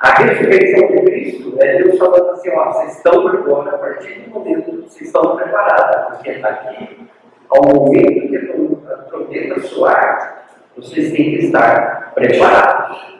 A 0.00 0.22
ressurreição 0.22 0.88
de 0.88 1.02
Cristo 1.02 1.54
é 1.60 1.76
Deus 1.76 1.98
falando 1.98 2.30
assim: 2.30 2.50
ó, 2.50 2.72
vocês 2.72 2.96
estão 2.96 3.28
agora, 3.28 3.74
a 3.74 3.78
partir 3.78 4.20
do 4.20 4.30
momento 4.30 4.82
vocês 4.82 5.02
estão 5.02 5.36
preparados, 5.36 6.16
porque 6.16 6.30
aqui, 6.30 7.06
ao 7.50 7.62
momento 7.62 8.28
que 8.28 8.36
a 8.90 8.96
trombeta 9.08 9.60
soar, 9.60 10.44
vocês 10.76 11.12
têm 11.12 11.36
que 11.36 11.44
estar 11.46 12.12
preparados. 12.14 13.19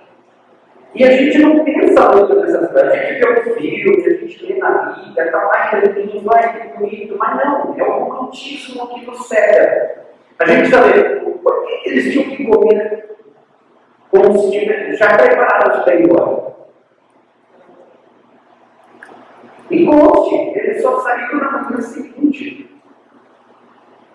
E 0.94 1.04
a 1.04 1.10
gente 1.10 1.38
não 1.38 1.64
pensa 1.64 2.10
muito 2.10 2.34
nessas 2.34 2.70
coisas. 2.70 2.92
A 2.92 2.96
gente 2.96 3.20
vê 3.20 3.28
o 3.28 3.54
filme, 3.54 4.06
a 4.06 4.10
gente 4.10 4.46
lê 4.46 4.58
na 4.58 4.70
Bíblia, 4.70 5.30
tá 5.30 5.46
vai 5.46 5.80
tudo 5.82 6.20
vai 6.24 6.52
ter 6.52 6.78
bonito, 6.78 7.16
mas 7.16 7.44
não, 7.44 7.74
é 7.78 7.84
um 7.84 8.04
romantismo 8.04 8.82
aqui 8.82 9.04
do 9.04 9.14
cérebro. 9.14 10.00
A 10.38 10.46
gente 10.46 10.70
sabe 10.70 11.20
por 11.20 11.66
que 11.66 11.90
eles 11.90 12.12
tinham 12.12 12.36
que 12.36 12.44
comer 12.44 13.10
como 14.10 14.38
se 14.38 14.96
já 14.96 15.16
preparados 15.16 15.84
para 15.84 15.94
ir 15.94 16.04
embora. 16.04 16.50
E 19.70 19.86
conste, 19.86 20.34
eles 20.58 20.82
só 20.82 20.98
saíram 21.00 21.38
na 21.38 21.62
manhã 21.62 21.80
seguinte. 21.80 22.68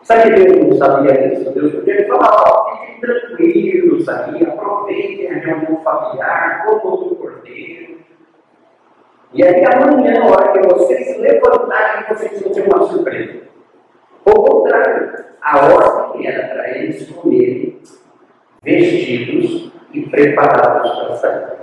Sabe 0.06 0.36
que 0.36 0.46
Deus 0.46 0.68
não 0.68 0.78
sabia 0.78 1.30
disso? 1.30 1.52
Deus 1.52 1.74
podia 1.74 2.08
falar, 2.08 2.44
ó, 2.48 2.78
fiquem 2.78 3.00
tranquilos 3.02 4.08
aí, 4.08 4.46
aproveitem 4.46 5.32
a 5.32 5.34
reunião 5.34 5.82
familiar, 5.84 6.64
como 6.68 6.94
o 6.94 7.16
cordeiro. 7.16 7.98
E 9.34 9.44
aí 9.44 9.66
amanhã, 9.66 10.20
na 10.20 10.28
hora 10.28 10.52
que 10.52 10.68
vocês 10.68 11.20
levantarem, 11.20 12.06
vocês 12.08 12.40
vão 12.40 12.52
ter 12.52 12.68
uma 12.68 12.86
surpresa. 12.86 13.48
Ao 14.28 14.44
contrário, 14.44 15.26
a 15.42 15.74
ordem 15.74 16.28
era 16.28 16.50
para 16.50 16.78
eles 16.78 17.10
comerem 17.10 17.82
vestidos 18.62 19.72
e 19.92 20.02
preparados 20.04 21.00
para 21.00 21.16
sair. 21.16 21.56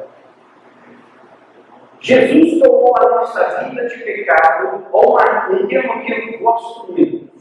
Jesus 2.01 2.59
tomou 2.61 2.93
a 2.99 3.09
nossa 3.09 3.63
vida 3.63 3.87
de 3.87 3.99
pecado, 3.99 4.85
ou 4.91 5.17
um 5.17 5.67
termo 5.69 6.05
que 6.05 6.35
eu 6.35 6.41
gosto 6.41 6.93
muito, 6.93 7.32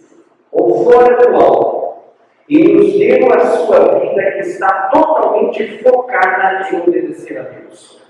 ou 0.51 0.83
fora 0.83 1.15
do 1.15 1.35
alto, 1.35 2.01
e 2.49 2.73
nos 2.73 2.99
deu 2.99 3.31
a 3.33 3.39
sua 3.39 3.99
vida 3.99 4.31
que 4.31 4.39
está 4.39 4.89
totalmente 4.93 5.81
focada 5.81 6.67
em 6.69 6.81
obedecer 6.81 7.37
a 7.39 7.43
Deus. 7.43 8.01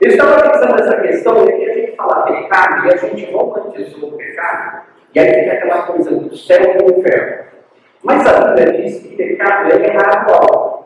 Eu 0.00 0.10
estava 0.10 0.42
pensando 0.42 0.74
nessa 0.74 1.00
questão 1.00 1.44
de 1.44 1.52
que 1.52 1.70
a 1.70 1.74
gente 1.74 1.96
fala 1.96 2.24
pecado 2.24 2.86
e 2.86 2.92
a 2.92 2.96
gente 2.96 3.32
romantizou 3.32 4.08
o 4.08 4.16
pecado, 4.16 4.82
e 5.14 5.18
aí 5.20 5.44
fica 5.44 5.52
aquela 5.52 5.82
coisa 5.82 6.10
do 6.10 6.36
céu 6.36 6.60
e 6.62 6.78
do 6.78 6.98
inferno. 6.98 7.44
Mas 8.02 8.26
a 8.26 8.52
Bíblia 8.52 8.82
diz 8.82 9.00
que 9.00 9.16
pecado 9.16 9.72
é 9.72 9.86
errar 9.86 10.26
algo. 10.28 10.84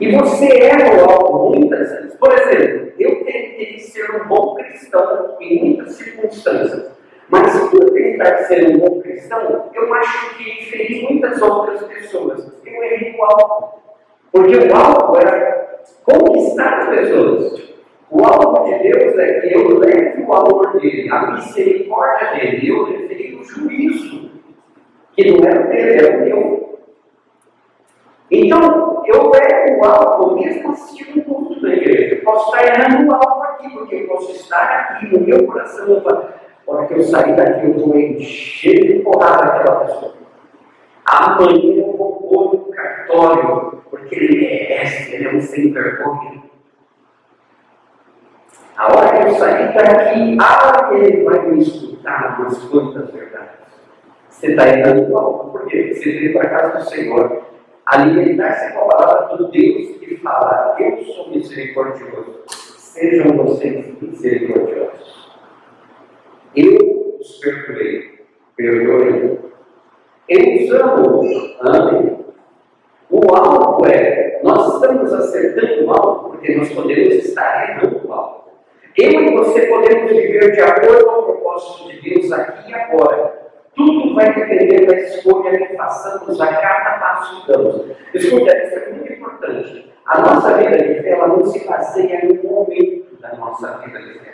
E 0.00 0.14
você 0.16 0.46
erra 0.62 1.00
algo 1.08 1.50
muitas 1.50 1.90
vezes. 1.90 2.14
Por 2.16 2.32
exemplo, 2.32 2.92
eu 2.98 3.24
tentei 3.24 3.78
ser 3.78 4.10
um 4.16 4.28
bom 4.28 4.54
cristão 4.56 5.36
em 5.40 5.76
muitas 5.76 5.94
circunstâncias. 5.94 6.92
Mas 7.28 7.70
tentar 7.70 8.38
ser 8.44 8.68
um 8.68 8.78
bom 8.78 9.00
cristão, 9.00 9.70
eu 9.72 9.94
acho 9.94 10.36
que 10.36 10.66
feri 10.66 11.06
muitas 11.08 11.40
outras 11.40 11.82
pessoas. 11.84 12.52
Eu 12.64 12.82
errei 12.82 13.16
o 13.18 13.24
alvo. 13.24 13.82
Porque 14.30 14.56
o 14.56 14.76
alvo 14.76 15.16
era 15.16 15.82
conquistar 16.04 16.78
as 16.78 16.88
pessoas. 16.88 17.74
O 18.10 18.24
alvo 18.24 18.64
de 18.64 18.78
Deus 18.78 19.18
é 19.18 19.40
que 19.40 19.54
eu 19.54 19.78
leve 19.78 20.22
o 20.22 20.32
amor 20.32 20.72
dele, 20.72 21.10
a 21.10 21.32
misericórdia 21.32 22.32
dele. 22.32 22.68
Eu 22.68 22.82
levei 22.84 23.34
o 23.34 23.44
juízo, 23.44 24.30
que 25.16 25.30
não 25.30 25.48
era 25.48 25.60
o 25.60 25.68
dele, 25.68 26.06
era 26.06 26.16
o 26.16 26.20
meu. 26.20 26.78
Então, 28.30 29.02
eu 29.06 29.30
levo 29.30 29.80
o 29.80 29.84
alvo 29.84 30.34
mesmo 30.36 30.70
assistindo 30.70 31.20
um 31.20 31.24
culto 31.24 31.60
da 31.60 31.68
igreja. 31.68 32.16
Eu 32.16 32.24
posso 32.24 32.56
estar 32.56 32.66
errando 32.66 33.10
o 33.10 33.14
alvo 33.14 33.42
aqui, 33.42 33.70
porque 33.70 33.94
eu 33.96 34.06
posso 34.08 34.32
estar 34.32 34.62
aqui 34.62 35.06
no 35.06 35.20
meu 35.24 35.46
coração. 35.46 36.02
Hora 36.66 36.86
que 36.86 36.94
eu 36.94 37.02
sair 37.04 37.36
daqui, 37.36 37.66
eu 37.66 37.78
vou 37.78 37.96
encher 37.96 38.86
de 38.86 39.02
porrada 39.02 39.44
aquela 39.44 39.84
pessoa. 39.84 40.14
Amanhã 41.04 41.74
eu 41.74 41.96
vou 41.96 42.16
pôr 42.16 42.54
no 42.54 42.64
cartório, 42.72 43.82
porque 43.90 44.14
ele 44.14 44.40
merece, 44.40 45.14
ele 45.14 45.28
é 45.28 45.32
um 45.34 45.40
sem 45.42 45.72
vergonha. 45.72 46.42
A 48.76 48.86
hora 48.86 49.18
que 49.18 49.28
eu 49.28 49.34
sair 49.34 49.74
daqui, 49.74 50.38
ah, 50.40 50.90
ele 50.94 51.22
vai 51.24 51.46
me 51.46 51.62
escutar 51.62 52.40
umas 52.40 52.58
quantas 52.64 53.10
verdades. 53.10 53.54
Você 54.30 54.48
está 54.48 54.66
errando 54.66 55.16
algo, 55.16 55.52
porque 55.52 55.94
você 55.94 56.12
veio 56.12 56.32
para 56.32 56.42
a 56.42 56.50
casa 56.50 56.78
do 56.78 56.90
Senhor 56.90 57.42
alimentar-se 57.86 58.72
com 58.72 58.80
a 58.80 58.96
palavra 58.96 59.36
do 59.36 59.50
Deus 59.50 59.98
que 59.98 60.16
fala: 60.16 60.76
Eu 60.80 61.04
sou 61.04 61.30
misericordioso. 61.30 62.42
Sejam 62.48 63.36
vocês 63.36 64.00
misericordiosos. 64.00 65.23
Eu 66.56 67.18
os 67.20 67.38
perdoei, 67.38 68.20
perdoei. 68.56 69.38
Eu 70.28 70.64
os 70.64 70.70
amo, 70.72 71.22
amem. 71.60 72.24
O 73.10 73.34
alvo 73.34 73.86
é, 73.86 74.40
nós 74.42 74.74
estamos 74.74 75.12
acertando 75.12 75.84
o 75.84 75.90
alvo 75.90 76.30
porque 76.30 76.54
nós 76.54 76.72
podemos 76.72 77.14
estar 77.14 77.70
errando 77.70 78.06
o 78.06 78.12
alvo. 78.12 78.44
Eu 78.96 79.10
e 79.10 79.34
você 79.34 79.66
podemos 79.66 80.12
viver 80.12 80.52
de 80.52 80.60
acordo 80.60 81.04
com 81.04 81.20
o 81.20 81.22
propósito 81.24 81.88
de 81.88 82.10
Deus 82.10 82.30
aqui 82.30 82.70
e 82.70 82.74
agora. 82.74 83.42
Tudo 83.74 84.14
vai 84.14 84.32
depender 84.32 84.86
da 84.86 85.00
escolha 85.00 85.58
que 85.58 85.76
façamos 85.76 86.40
a 86.40 86.46
cada 86.46 86.98
passo 87.00 87.44
que 87.44 87.52
damos. 87.52 87.90
Escuta, 88.14 88.56
isso 88.56 88.74
é 88.76 88.90
muito 88.90 89.12
importante. 89.12 89.92
A 90.06 90.20
nossa 90.20 90.54
vida 90.58 90.78
de 90.78 91.02
fé 91.02 91.10
ela 91.10 91.26
não 91.26 91.44
se 91.44 91.66
baseia 91.66 92.20
um 92.24 92.48
momento 92.48 93.20
da 93.20 93.34
nossa 93.34 93.78
vida 93.78 93.98
de 94.00 94.20
fé. 94.20 94.33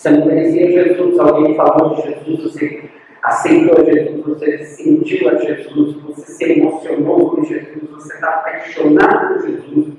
Você 0.00 0.08
não 0.12 0.22
conhecia 0.22 0.72
Jesus, 0.72 1.18
alguém 1.18 1.54
falou 1.54 1.94
de 1.94 2.00
Jesus, 2.00 2.42
você 2.42 2.84
aceitou 3.22 3.84
Jesus, 3.84 4.24
você 4.24 4.64
sentiu 4.64 5.28
a 5.28 5.34
Jesus, 5.36 5.94
você 5.96 6.22
se 6.22 6.52
emocionou 6.52 7.36
com 7.36 7.44
Jesus, 7.44 7.90
você 7.90 8.14
está 8.14 8.28
apaixonado 8.30 9.34
por 9.34 9.46
Jesus, 9.46 9.92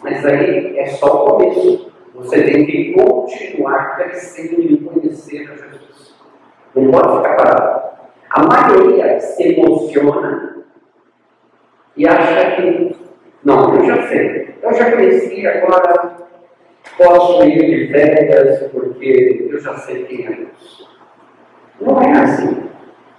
mas 0.00 0.24
aí 0.24 0.78
é 0.78 0.86
só 0.86 1.08
o 1.08 1.30
começo. 1.32 1.90
Você 2.14 2.40
tem 2.40 2.66
que 2.66 2.92
continuar 2.92 3.96
crescendo 3.96 4.62
em 4.62 4.76
conhecer 4.76 5.50
a 5.50 5.56
Jesus. 5.56 6.14
Não 6.76 6.92
pode 6.92 7.16
ficar 7.16 7.34
parado. 7.34 7.98
A 8.30 8.42
maioria 8.44 9.18
se 9.18 9.42
emociona 9.42 10.58
e 11.96 12.06
acha 12.06 12.62
que, 12.62 12.94
não, 13.42 13.74
eu 13.74 13.84
já 13.84 14.06
sei, 14.06 14.54
eu 14.62 14.72
já 14.72 14.92
conheci, 14.92 15.44
agora 15.48 16.27
posso 16.96 17.44
ir 17.44 17.86
de 17.86 17.92
férias 17.92 18.70
porque 18.72 19.48
eu 19.50 19.60
já 19.60 19.76
sei 19.78 20.04
quem 20.04 20.26
é 20.26 20.30
Deus. 20.30 20.88
Não 21.80 22.00
é 22.00 22.10
assim. 22.12 22.68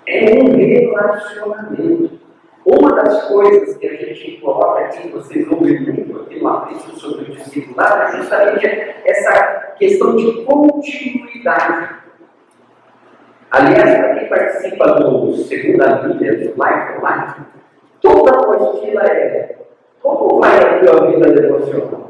É 0.07 0.33
um 0.43 0.55
relacionamento. 0.55 2.19
Uma 2.65 2.93
das 3.01 3.23
coisas 3.27 3.77
que 3.77 3.87
a 3.87 3.95
gente 3.95 4.41
coloca 4.41 4.81
aqui, 4.81 5.07
vocês 5.09 5.47
ouvem 5.49 5.79
muito 5.79 6.21
aqui 6.21 6.39
no 6.39 6.49
Aprício 6.49 6.91
sobre 6.99 7.31
o 7.31 7.35
discipulado, 7.35 8.01
é 8.03 8.17
justamente 8.17 8.67
essa 9.05 9.73
questão 9.77 10.15
de 10.15 10.43
continuidade. 10.43 11.95
Aliás, 13.49 13.97
para 13.97 14.15
quem 14.15 14.29
participa 14.29 14.85
do 14.93 15.33
Segunda 15.37 15.95
Bíblia, 15.95 16.33
do 16.33 16.43
Life 16.43 16.93
Life, 17.01 17.41
toda 18.01 18.31
a 18.31 18.39
apostila 18.39 19.03
é 19.03 19.55
como 20.01 20.39
vai 20.39 20.57
a 20.57 20.79
tua 20.79 21.07
vida 21.07 21.31
devocional? 21.33 22.08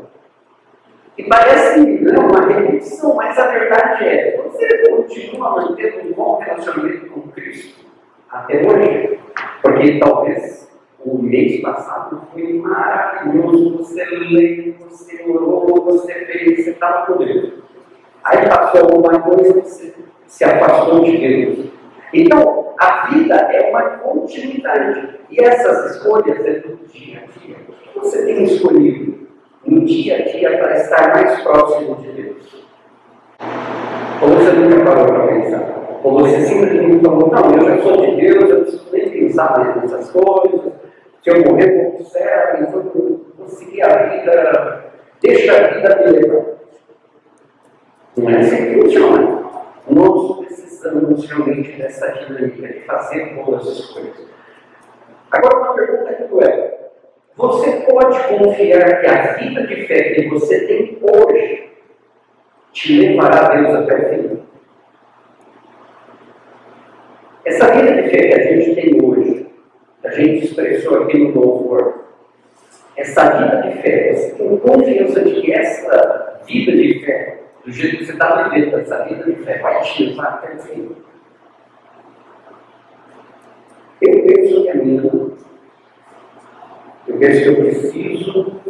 E 1.19 1.23
parece 1.23 1.81
né, 1.81 2.17
uma 2.17 2.47
repetição, 2.47 3.13
mas 3.15 3.37
a 3.37 3.47
verdade 3.47 4.05
é, 4.05 4.41
você 4.41 4.87
continua 4.87 5.49
mantendo 5.49 6.07
um 6.07 6.13
bom 6.13 6.39
relacionamento 6.39 7.07
com 7.07 7.23
Cristo 7.31 7.85
até 8.31 8.61
hoje? 8.65 9.19
Porque 9.61 9.99
talvez 9.99 10.71
o 11.05 11.21
mês 11.21 11.61
passado 11.61 12.21
foi 12.31 12.53
maravilhoso, 12.53 13.79
você 13.79 14.05
leu, 14.05 14.75
você 14.87 15.21
orou, 15.25 15.83
você 15.83 16.13
fez, 16.13 16.63
você 16.63 16.71
estava 16.71 17.05
com 17.05 17.17
Deus. 17.17 17.51
Aí 18.23 18.47
passou 18.47 18.83
alguma 18.83 19.19
coisa, 19.19 19.59
você 19.59 19.93
se 20.25 20.43
afastou 20.45 21.03
de 21.03 21.17
Deus. 21.17 21.69
Então, 22.13 22.75
a 22.79 23.07
vida 23.07 23.35
é 23.35 23.69
uma 23.69 23.81
continuidade. 23.97 25.19
E 25.29 25.43
essas 25.43 25.97
escolhas 25.97 26.45
é 26.45 26.59
do 26.59 26.77
dia 26.87 27.23
a 27.25 27.39
dia. 27.39 27.57
O 27.67 27.99
que 27.99 27.99
você 27.99 28.25
tem 28.25 28.43
escolhido 28.45 29.28
no 29.65 29.85
dia 29.85 30.15
a 30.15 30.21
dia 30.21 30.57
para 30.57 30.77
estar 30.77 31.13
mais 31.13 31.41
próximo 31.41 31.95
de 31.95 32.11
Deus? 32.11 32.65
Ou 34.21 34.29
você 34.29 34.51
nunca 34.51 34.83
parou 34.83 35.05
para 35.05 35.27
pensar? 35.27 35.99
Ou 36.03 36.19
você 36.19 36.41
simplesmente 36.41 37.03
falou, 37.03 37.29
não, 37.31 37.55
eu 37.55 37.75
já 37.75 37.83
sou 37.83 38.01
de 38.01 38.15
Deus, 38.15 38.49
eu 38.49 38.57
não 38.57 38.61
preciso 38.63 38.91
nem 38.91 39.09
pensar 39.09 39.75
nessas 39.81 40.11
coisas, 40.11 40.71
se 41.21 41.29
eu 41.29 41.43
morrer, 41.43 41.91
vou 41.91 41.91
para 41.91 42.61
eu 42.61 43.25
vou 43.37 43.47
seguir 43.47 43.81
a 43.81 44.07
vida, 44.07 44.91
deixa 45.21 45.53
a 45.53 45.67
vida 45.67 45.95
me 45.97 46.11
levar. 46.11 46.45
Não 48.17 48.29
é 48.29 48.39
assim 48.39 48.65
que 48.65 48.81
funciona. 48.81 49.49
Nós 49.89 50.37
precisamos 50.37 51.29
realmente 51.29 51.71
dessa 51.73 52.07
dinâmica 52.07 52.67
de 52.67 52.79
fazer 52.85 53.35
boas 53.35 53.65
escolhas. 53.67 54.15
Agora, 55.31 55.57
uma 55.57 55.73
pergunta 55.73 56.13
que 56.13 56.43
é: 56.43 56.78
você 57.39 57.71
pode 57.89 58.21
confiar 58.27 58.99
que 58.99 59.07
a 59.07 59.33
vida 59.33 59.65
de 59.65 59.87
fé 59.87 60.13
que 60.13 60.27
você 60.27 60.67
tem 60.67 60.99
hoje 61.01 61.69
te 62.73 62.99
levará 62.99 63.47
a 63.47 63.55
Deus 63.55 63.75
até 63.75 63.95
o 63.95 64.09
fim? 64.09 64.39
Essa 67.45 67.71
vida 67.71 68.01
de 68.01 68.09
fé 68.09 68.27
que 68.27 68.33
a 68.33 68.43
gente 68.43 68.75
tem 68.75 69.01
hoje, 69.01 69.47
a 70.03 70.09
gente 70.09 70.45
expressou 70.45 71.03
aqui 71.03 71.17
no 71.17 71.39
louvor, 71.39 72.09
essa 72.97 73.29
vida 73.29 73.61
de 73.61 73.81
fé, 73.81 74.13
você 74.13 74.35
tem 74.35 74.57
confiança 74.57 75.21
de 75.21 75.41
que 75.41 75.53
essa 75.53 76.41
vida 76.45 76.73
de 76.73 77.05
fé, 77.05 77.39
do 77.63 77.71
jeito 77.71 77.99
que 77.99 78.05
você 78.05 78.11
está 78.11 78.49
vivendo, 78.49 78.79
essa 78.79 79.05
vida 79.05 79.23
de 79.23 79.35
fé, 79.45 79.59
vai 79.59 79.81
te 79.81 80.05
levar 80.07 80.25
até 80.25 80.55
o 80.55 80.59
fim? 80.59 80.95
Eu 84.01 84.23
penso 84.23 84.63
que 84.63 84.69
a 84.69 84.75
minha 84.75 85.29
eu 87.19 87.27
penso 87.27 87.41
que 87.41 87.47
eu 87.49 87.55
preciso 87.55 88.61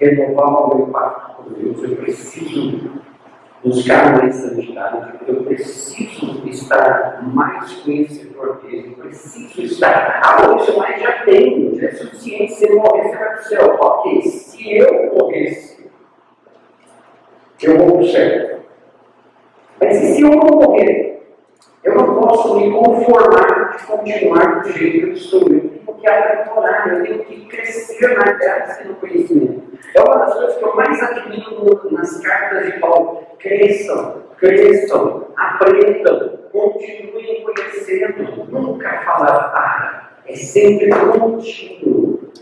renovar 0.00 0.48
o 0.48 0.76
meu 0.76 0.86
pacto 0.88 1.42
com 1.42 1.52
Deus, 1.52 1.82
eu 1.82 1.96
preciso 1.96 2.90
buscar 3.64 4.16
mais 4.16 4.36
santidade, 4.36 5.14
eu 5.26 5.42
preciso 5.42 6.46
estar 6.46 7.20
mais 7.34 7.72
conhecedor 7.80 8.60
dele, 8.62 8.94
eu 8.96 9.04
preciso 9.04 9.60
estar. 9.62 10.20
Ah, 10.24 10.56
isso 10.56 10.78
mais 10.78 11.02
já 11.02 11.24
tenho, 11.24 11.80
já 11.80 11.88
é 11.88 11.92
suficiente. 11.92 12.52
Se 12.54 12.68
eu 12.68 12.76
morrer, 12.76 13.08
você 13.08 13.16
para 13.16 13.34
o 13.34 13.42
céu. 13.42 13.76
Ok, 13.80 14.22
se 14.22 14.76
eu 14.76 15.14
morresse, 15.18 15.90
eu 17.62 17.78
vou 17.78 17.92
para 17.92 18.02
o 18.02 18.06
céu. 18.06 18.60
Mas 19.80 20.02
e 20.02 20.14
se 20.14 20.22
eu 20.22 20.30
não 20.30 20.60
morrer? 20.60 21.06
Eu 21.82 21.94
não 21.94 22.20
posso 22.20 22.60
me 22.60 22.70
conformar 22.70 23.76
de 23.76 23.84
continuar 23.84 24.62
do 24.62 24.72
jeito 24.72 24.98
que 24.98 25.04
eu 25.06 25.12
estou. 25.12 25.65
Que 26.06 26.32
aprimorar, 26.32 26.88
eu 26.88 27.02
tenho 27.02 27.24
que 27.24 27.46
crescer 27.46 28.16
na 28.16 28.32
graça 28.32 28.82
e 28.82 28.88
no 28.88 28.94
conhecimento. 28.94 29.62
É 29.94 30.00
uma 30.02 30.16
das 30.16 30.34
coisas 30.34 30.56
que 30.56 30.64
eu 30.64 30.76
mais 30.76 31.02
admiro 31.02 31.92
nas 31.92 32.20
cartas 32.20 32.66
de 32.66 32.80
Paulo. 32.80 33.26
Cresçam, 33.38 34.22
cresçam, 34.38 35.28
aprendam, 35.36 36.38
continuem 36.52 37.44
conhecendo, 37.44 38.46
nunca 38.48 39.02
falar 39.02 39.50
para. 39.50 40.06
É 40.26 40.34
sempre 40.34 40.90
contínuo. 40.90 42.32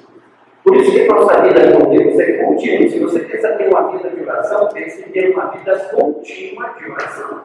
Por 0.62 0.76
isso 0.76 0.92
que 0.92 1.02
a 1.02 1.14
nossa 1.14 1.42
vida 1.42 1.72
com 1.72 1.90
Deus 1.90 2.18
é 2.18 2.32
contínua. 2.44 2.88
Se 2.88 2.98
você 2.98 3.20
pensa 3.20 3.52
ter 3.52 3.68
uma 3.68 3.92
vida 3.92 4.08
de 4.08 4.22
oração, 4.22 4.68
pense 4.68 5.00
em 5.00 5.12
ter 5.12 5.34
uma 5.34 5.50
vida 5.50 5.78
contínua 5.90 6.74
de 6.78 6.90
oração. 6.90 7.42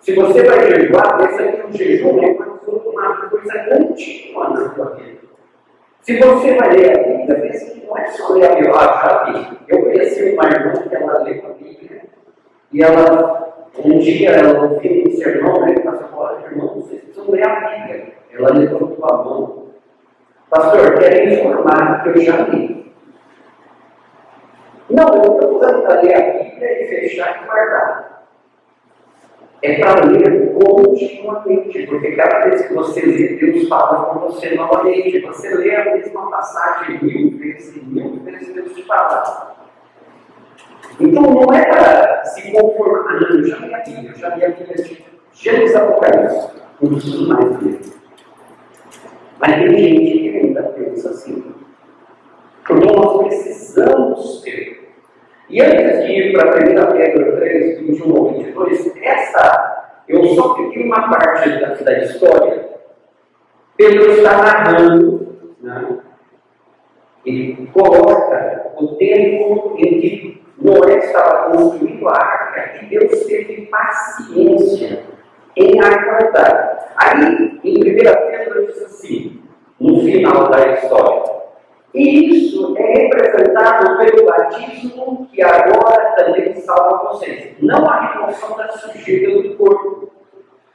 Se 0.00 0.14
você 0.14 0.42
vai 0.42 0.70
jejuar, 0.70 1.16
pensa 1.18 1.42
que 1.44 1.66
o 1.66 1.72
jejum 1.72 2.22
é 2.22 2.30
uma 2.30 3.28
coisa 3.28 3.64
contínua 3.64 4.50
na 4.50 4.74
sua 4.74 4.94
vida. 4.96 5.17
Se 6.02 6.18
você 6.18 6.54
vai 6.54 6.72
ler 6.72 6.98
a 6.98 7.02
Bíblia, 7.02 7.40
pense 7.40 7.70
que 7.72 7.86
não 7.86 7.96
é 7.96 8.06
só 8.06 8.32
ler 8.32 8.46
a 8.46 8.54
Bíblia. 8.54 9.58
Eu 9.68 9.82
conheci 9.82 10.32
uma 10.32 10.44
irmã 10.48 10.72
que 10.72 10.94
ela 10.94 11.22
leu 11.22 11.46
a 11.46 11.52
Bíblia 11.52 12.02
e 12.72 12.82
ela, 12.82 13.68
um 13.84 13.98
dia, 13.98 14.30
ela 14.30 14.62
ouviu 14.62 15.04
um 15.06 15.10
sermão, 15.12 15.60
né? 15.60 15.74
Passou 15.80 16.08
fora, 16.08 16.44
irmão, 16.44 16.74
vocês 16.74 17.02
precisam 17.02 17.30
ler 17.30 17.46
a 17.46 17.60
Bíblia. 17.60 18.14
Ela 18.32 18.50
levantou 18.50 19.04
a 19.04 19.16
mão. 19.24 19.66
Pastor, 20.48 20.98
quero 20.98 21.30
informar 21.30 22.02
que 22.02 22.08
eu 22.08 22.18
já 22.18 22.36
li. 22.38 22.92
Não, 24.90 25.08
eu 25.08 25.34
estou 25.34 25.56
usando 25.56 25.82
para 25.82 26.00
ler 26.00 26.14
a 26.14 26.20
Bíblia 26.20 26.82
e 26.82 26.88
fechar 26.88 27.42
e 27.42 27.46
guardar 27.46 28.07
é 29.60 29.80
para 29.80 30.04
ler 30.04 30.54
continuamente, 30.54 31.86
porque 31.86 32.12
cada 32.12 32.40
vez 32.40 32.66
que 32.66 32.74
você 32.74 33.00
lê, 33.00 33.36
Deus 33.36 33.68
fala 33.68 34.04
com 34.06 34.20
você 34.20 34.54
novamente. 34.54 35.20
Você 35.20 35.54
lê 35.54 35.74
a 35.74 35.84
mesma 35.96 36.30
passagem 36.30 37.02
mil 37.02 37.38
vezes, 37.38 37.82
mil 37.82 38.20
vezes 38.20 38.54
Deus 38.54 38.80
fala. 38.86 39.56
Então 41.00 41.22
não 41.22 41.52
é 41.52 41.64
para 41.64 42.24
se 42.24 42.52
conformar, 42.52 43.20
não, 43.20 43.28
eu 43.28 43.44
já 43.44 43.58
li 43.58 43.74
a 43.74 43.82
eu 44.04 44.14
já 44.14 44.34
li 44.34 44.44
a 44.44 44.50
Bíblia 44.50 44.76
de 44.76 45.04
Gênesis 45.32 45.76
Apocalipse, 45.76 46.50
não 46.80 46.90
preciso 46.90 47.28
mais 47.28 47.62
ler. 47.62 47.80
Mas 49.38 49.54
tem 49.54 49.78
gente 49.78 50.18
que 50.18 50.38
ainda 50.38 50.62
pensa 50.62 51.10
assim. 51.10 51.54
Então 52.62 52.76
nós 52.76 53.26
precisamos 53.26 54.42
ter 54.42 54.77
e 55.50 55.62
antes 55.62 56.04
de 56.04 56.12
ir 56.12 56.32
para 56.32 56.48
a 56.48 56.52
primeira 56.52 56.86
Pedro 56.86 57.36
3, 57.36 57.80
21 57.80 58.14
ou 58.14 58.32
22, 58.32 58.96
essa, 59.02 59.94
eu 60.06 60.24
só 60.34 60.54
peguei 60.54 60.84
uma 60.84 61.08
parte 61.08 61.48
da, 61.60 61.74
da 61.74 61.98
história. 62.00 62.68
Pedro 63.76 64.10
está 64.10 64.36
narrando, 64.38 65.36
né? 65.62 65.98
ele 67.24 67.68
coloca 67.72 68.72
o 68.76 68.88
tempo 68.96 69.74
em 69.78 70.00
que 70.00 70.42
Noé 70.60 70.98
estava 70.98 71.50
construindo 71.50 72.08
a 72.08 72.12
arca 72.12 72.82
e 72.82 72.86
Deus 72.86 73.24
teve 73.26 73.66
paciência 73.66 75.04
em 75.56 75.80
aguardar. 75.80 76.94
Aí, 76.96 77.60
em 77.64 77.78
1 77.78 77.82
Pedro, 77.82 78.66
diz 78.66 78.82
assim, 78.82 79.42
no 79.80 80.00
final 80.00 80.50
da 80.50 80.72
história, 80.74 81.37
e 81.98 82.30
isso 82.30 82.76
é 82.76 82.92
representado 82.92 83.98
pelo 83.98 84.24
batismo 84.24 85.28
que 85.32 85.42
agora 85.42 86.14
também 86.16 86.54
salva 86.54 87.08
vocês. 87.08 87.56
Não 87.60 87.84
a 87.88 88.12
remoção 88.12 88.56
da 88.56 88.68
sujeira 88.68 89.42
do 89.42 89.56
corpo, 89.56 90.08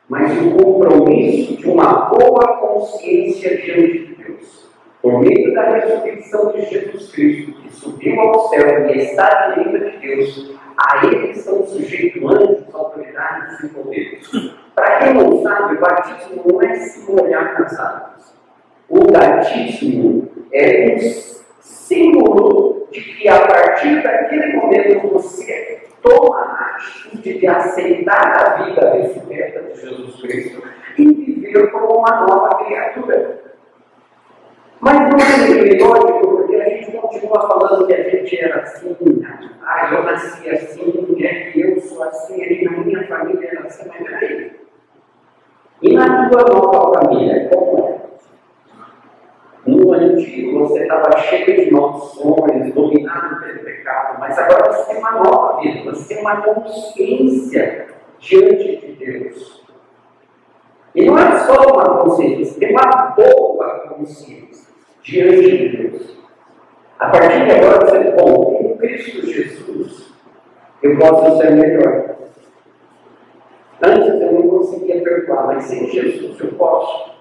mas 0.10 0.32
o 0.42 0.52
compromisso 0.52 1.56
de 1.56 1.70
uma 1.70 2.10
boa 2.10 2.58
consciência 2.58 3.56
diante 3.56 4.00
de 4.00 4.16
Deus. 4.16 4.70
Por 5.02 5.22
meio 5.22 5.54
da 5.54 5.64
ressurreição 5.70 6.52
de 6.52 6.66
Jesus 6.66 7.12
Cristo, 7.14 7.54
que 7.54 7.74
subiu 7.74 8.20
ao 8.20 8.50
céu 8.50 8.90
e 8.90 8.98
está 8.98 9.26
à 9.26 9.52
direita 9.52 9.92
de 9.92 9.98
Deus, 10.00 10.60
a 10.78 11.06
ele 11.06 11.32
estão 11.32 11.66
sujeitos 11.66 12.22
anjos, 12.24 12.64
autoridades 12.74 13.64
e 13.64 13.70
poderes. 13.70 14.30
Para 14.76 14.98
quem 15.00 15.14
não 15.14 15.42
sabe, 15.42 15.76
o 15.76 15.80
batismo 15.80 16.44
não 16.46 16.62
é 16.62 16.76
se 16.76 17.10
molhar 17.10 17.60
nas 17.60 17.80
águas. 17.80 18.36
O 18.90 19.00
batismo 19.12 20.30
é 20.52 20.96
um 20.96 21.00
símbolo 21.60 22.88
de 22.92 23.02
que 23.02 23.28
a 23.28 23.48
partir 23.48 24.02
daquele 24.04 24.56
momento 24.58 25.08
você 25.10 25.84
toma 26.02 26.38
a 26.38 26.76
atitude 26.76 27.40
de 27.40 27.48
aceitar 27.48 28.28
a 28.28 28.64
vida 28.64 28.94
ressurreta 28.94 29.62
de 29.64 29.82
Jesus 29.82 30.22
Cristo 30.22 30.64
e 30.98 31.06
viver 31.06 31.72
como 31.72 32.00
uma 32.00 32.26
nova 32.28 32.66
criatura. 32.66 33.42
Mas 34.80 35.00
não 35.00 35.18
é 35.18 35.84
lógico 35.84 36.24
tua 46.30 46.44
nova 46.44 47.00
família, 47.00 47.50
como 47.50 47.88
é? 47.88 48.04
No 49.66 49.94
antigo 49.94 50.60
você 50.60 50.82
estava 50.82 51.18
cheio 51.20 51.66
de 51.66 51.72
maldições, 51.72 52.74
dominado 52.74 53.40
pelo 53.42 53.60
pecado, 53.60 54.20
mas 54.20 54.38
agora 54.38 54.74
você 54.74 54.92
tem 54.92 54.98
uma 54.98 55.12
nova 55.12 55.62
vida, 55.62 55.92
você 55.92 56.14
tem 56.14 56.22
uma 56.22 56.42
consciência 56.42 57.88
diante 58.20 58.78
de 58.78 58.92
Deus. 58.94 59.64
E 60.94 61.06
não 61.06 61.18
é 61.18 61.40
só 61.40 61.54
uma 61.74 62.04
consciência, 62.04 62.46
você 62.46 62.60
tem 62.60 62.72
uma 62.72 63.16
boa 63.16 63.80
consciência 63.88 64.74
diante 65.02 65.58
de 65.58 65.78
Deus. 65.78 66.18
A 67.00 67.10
partir 67.10 67.46
de 67.46 67.52
agora 67.52 67.86
você, 67.86 68.12
bom, 68.12 68.60
em 68.62 68.78
Cristo 68.78 69.26
Jesus, 69.26 70.14
eu 70.82 70.98
posso 70.98 71.38
ser 71.38 71.52
melhor. 71.52 72.14
Antes 73.82 74.22
eu 74.22 74.32
não 74.32 74.48
conseguia 74.48 75.02
perdoar, 75.02 75.48
mas 75.48 75.64
sem 75.64 75.90
Jesus 75.90 76.40
eu 76.40 76.54
posso. 76.54 77.14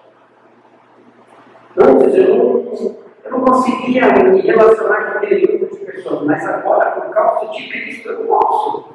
Antes 1.76 2.14
eu 2.14 2.36
não, 2.36 2.96
eu 3.24 3.30
não 3.30 3.40
conseguia 3.40 4.06
me 4.12 4.40
relacionar 4.42 5.12
com 5.12 5.18
aquele 5.18 5.46
grupo 5.46 5.76
de 5.76 5.84
pessoas, 5.86 6.22
mas 6.24 6.46
agora, 6.46 6.90
por 6.92 7.10
causa 7.10 7.50
de 7.52 7.68
Cristo, 7.68 8.10
eu 8.10 8.26
posso. 8.26 8.94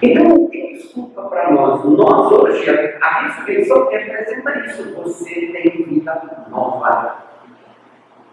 Então, 0.00 0.24
não 0.28 0.48
tem 0.48 0.74
desculpa 0.74 1.22
para 1.22 1.50
nós. 1.50 1.84
Nós, 1.84 2.32
hoje, 2.32 2.70
a 3.02 3.20
ressurreição 3.22 3.88
representa 3.88 4.58
isso. 4.60 4.94
Você 4.94 5.34
tem 5.52 5.84
vida 5.84 6.46
nova. 6.48 7.16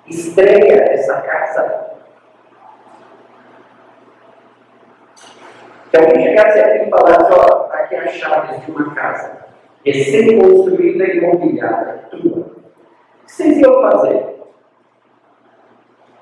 Estreia 0.07 0.93
essa 0.93 1.21
casa. 1.21 1.95
Se 5.89 5.97
alguém 5.97 6.23
chegasse 6.23 6.59
aqui 6.59 6.85
e 6.85 6.89
falasse, 6.89 7.33
ó, 7.33 7.65
está 7.65 7.77
aqui 7.79 7.95
as 7.95 8.11
chaves 8.11 8.65
de 8.65 8.71
uma 8.71 8.84
casa, 8.95 9.45
recém-construída 9.85 11.05
e 11.05 11.17
imobiliária, 11.17 12.07
tua. 12.09 12.39
O 12.39 13.25
que 13.25 13.31
vocês 13.31 13.57
iam 13.59 13.81
fazer? 13.81 14.35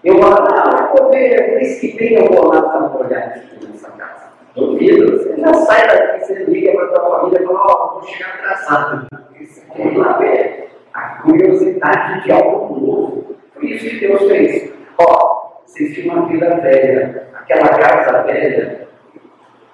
Eu 0.03 0.19
falo, 0.19 0.81
eu 0.81 0.97
vou 0.97 1.11
ver, 1.11 1.55
mês 1.55 1.79
que 1.79 1.95
vem 1.95 2.15
eu 2.15 2.25
vou 2.25 2.47
lá 2.47 2.59
dar 2.59 2.77
uma 2.79 3.05
aqui 3.05 3.65
nessa 3.65 3.89
casa. 3.91 4.33
Duvido, 4.53 5.17
você 5.17 5.39
já 5.39 5.53
sai 5.53 5.87
daqui, 5.87 6.25
você 6.25 6.43
liga 6.43 6.73
para 6.73 6.87
tua 6.87 7.19
família 7.19 7.41
e 7.41 7.45
fala, 7.45 7.59
ó, 7.59 7.71
oh, 7.71 7.99
vou 7.99 8.03
chegar 8.09 8.33
atrasado. 8.33 9.07
Você 9.39 9.61
quer 9.73 9.93
ir 9.93 9.97
lá 9.97 10.17
ver 10.17 10.69
a 10.93 11.01
curiosidade 11.21 12.23
de 12.23 12.31
algo 12.33 12.79
novo. 12.79 13.35
Foi 13.53 13.65
isso 13.65 13.89
que 13.89 14.07
Deus 14.07 14.27
fez. 14.27 14.73
Ó, 14.97 15.61
vocês 15.65 15.93
tinham 15.93 16.15
uma 16.15 16.27
vida 16.27 16.55
velha, 16.57 17.29
aquela 17.33 17.69
casa 17.69 18.23
velha. 18.23 18.87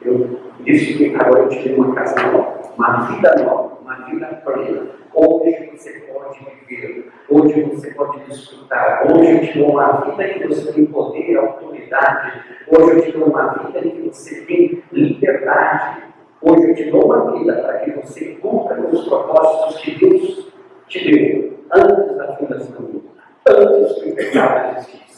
Eu 0.02 0.40
disse 0.62 0.94
que 0.94 1.16
agora 1.16 1.40
eu 1.40 1.50
tive 1.50 1.74
uma 1.74 1.96
casa 1.96 2.16
nova, 2.32 2.49
uma 2.80 3.02
vida 3.02 3.36
nova, 3.44 3.78
uma 3.82 3.96
vida 4.06 4.42
plena. 4.46 4.88
Onde 5.14 5.70
você 5.72 5.92
pode 6.14 6.40
viver, 6.66 7.12
onde 7.30 7.62
você 7.64 7.94
pode 7.94 8.20
desfrutar, 8.22 9.06
onde 9.12 9.32
eu 9.32 9.42
te 9.42 9.60
dou 9.60 9.72
uma 9.72 9.92
vida 10.06 10.30
que 10.30 10.48
você 10.48 10.72
tem 10.72 10.86
poder, 10.86 11.36
autoridade, 11.36 12.42
hoje 12.70 12.92
eu 12.92 13.02
te 13.02 13.12
dou 13.18 13.28
uma 13.28 13.48
vida 13.50 13.82
que 13.82 14.02
você 14.02 14.42
tem 14.46 14.84
liberdade, 14.94 16.04
hoje 16.42 16.70
eu 16.70 16.76
te 16.76 16.90
dou 16.90 17.06
uma 17.06 17.38
vida 17.38 17.54
para 17.56 17.80
que 17.80 17.92
você 17.92 18.36
cumpra 18.36 18.80
os 18.80 19.06
propósitos 19.10 19.82
que 19.82 20.00
Deus 20.00 20.54
te 20.88 21.12
deu 21.12 21.60
antes 21.74 22.16
da 22.16 22.38
fundação 22.38 22.76
do 22.76 22.82
mundo, 22.82 23.10
antes 23.46 24.02
que 24.02 24.10
o 24.10 24.16
pecado 24.16 24.78
existisse. 24.78 25.09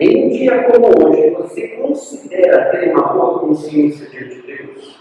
Em 0.00 0.24
um 0.24 0.28
dia 0.30 0.62
como 0.62 0.86
hoje, 1.06 1.28
você 1.30 1.68
considera 1.76 2.70
ter 2.70 2.90
uma 2.90 3.12
boa 3.12 3.38
consciência 3.40 4.08
diante 4.08 4.36
de 4.36 4.42
Deus? 4.46 4.98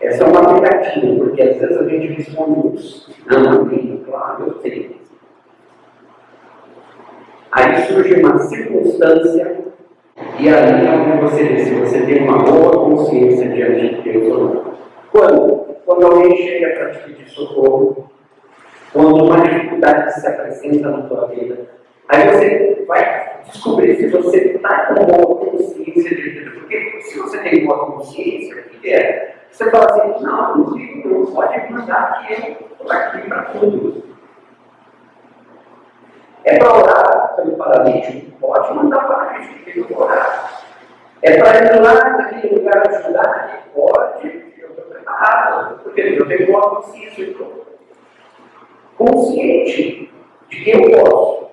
Essa 0.00 0.24
é 0.24 0.26
uma 0.26 0.54
pegadinha, 0.54 1.18
porque 1.18 1.42
às 1.42 1.58
vezes 1.58 1.76
a 1.76 1.86
gente 1.86 2.06
responde 2.14 2.76
isso. 2.76 3.14
Não, 3.26 3.42
não 3.42 3.68
tenho, 3.68 3.98
claro, 3.98 4.46
eu 4.46 4.54
tenho. 4.54 4.96
Aí 7.52 7.82
surge 7.82 8.14
uma 8.14 8.38
circunstância, 8.38 9.58
e 10.38 10.48
aí 10.48 10.86
é 10.86 10.90
onde 10.90 11.20
você 11.20 11.44
vê 11.44 11.58
se 11.58 11.74
você 11.74 12.00
tem 12.06 12.22
uma 12.22 12.38
boa 12.38 12.70
consciência 12.72 13.46
diante 13.50 13.96
de 13.96 14.02
Deus 14.02 14.32
ou 14.32 14.54
não. 14.54 14.74
Quando? 15.12 15.76
Quando 15.84 16.06
alguém 16.06 16.34
chega 16.36 16.78
para 16.78 16.90
te 16.92 16.98
pedir 17.04 17.28
socorro, 17.28 18.10
quando 18.92 19.24
uma 19.24 19.42
dificuldade 19.42 20.18
se 20.18 20.26
apresenta 20.26 20.90
na 20.90 21.02
tua 21.02 21.26
vida, 21.26 21.78
aí 22.08 22.28
você 22.28 22.84
vai 22.86 23.40
descobrir 23.44 23.96
se 23.96 24.08
você 24.08 24.38
está 24.38 24.86
com 24.86 25.04
boa 25.04 25.36
consciência 25.36 26.16
de 26.16 26.30
Deus. 26.30 26.54
Porque 26.54 27.00
se 27.02 27.18
você 27.18 27.38
tem 27.38 27.66
boa 27.66 27.86
consciência, 27.86 28.56
o 28.56 28.80
que 28.80 28.92
é? 28.92 29.36
Você 29.50 29.70
fala 29.70 29.86
assim, 29.86 30.24
não, 30.24 30.56
não 30.56 30.76
fico, 30.76 31.08
não 31.08 31.26
pode 31.26 31.72
mandar 31.72 32.26
que 32.26 32.32
eu 32.32 32.66
estou 32.70 32.92
aqui 32.92 33.28
para 33.28 33.42
tudo. 33.44 34.02
É 36.44 36.58
para 36.58 36.76
orar 36.76 37.36
pelo 37.36 37.56
paralítico? 37.56 38.30
Pode 38.40 38.74
mandar 38.74 39.04
o 39.04 39.08
paralítico 39.08 39.64
que 39.64 39.92
eu 39.92 39.98
orar. 39.98 40.62
É 41.22 41.36
para 41.36 41.76
ir 41.76 41.80
lá 41.80 41.94
naquele 41.94 42.54
lugar 42.54 42.88
ajudar? 42.88 43.64
Pode, 43.74 44.28
eu 44.58 44.68
estou 44.68 44.84
preparado, 44.84 45.80
porque 45.82 46.00
eu 46.00 46.28
tenho 46.28 46.46
boa 46.52 46.76
consciência, 46.76 47.34
consciente 48.96 50.12
de 50.48 50.64
que 50.64 50.70
eu 50.70 51.04
posso. 51.04 51.47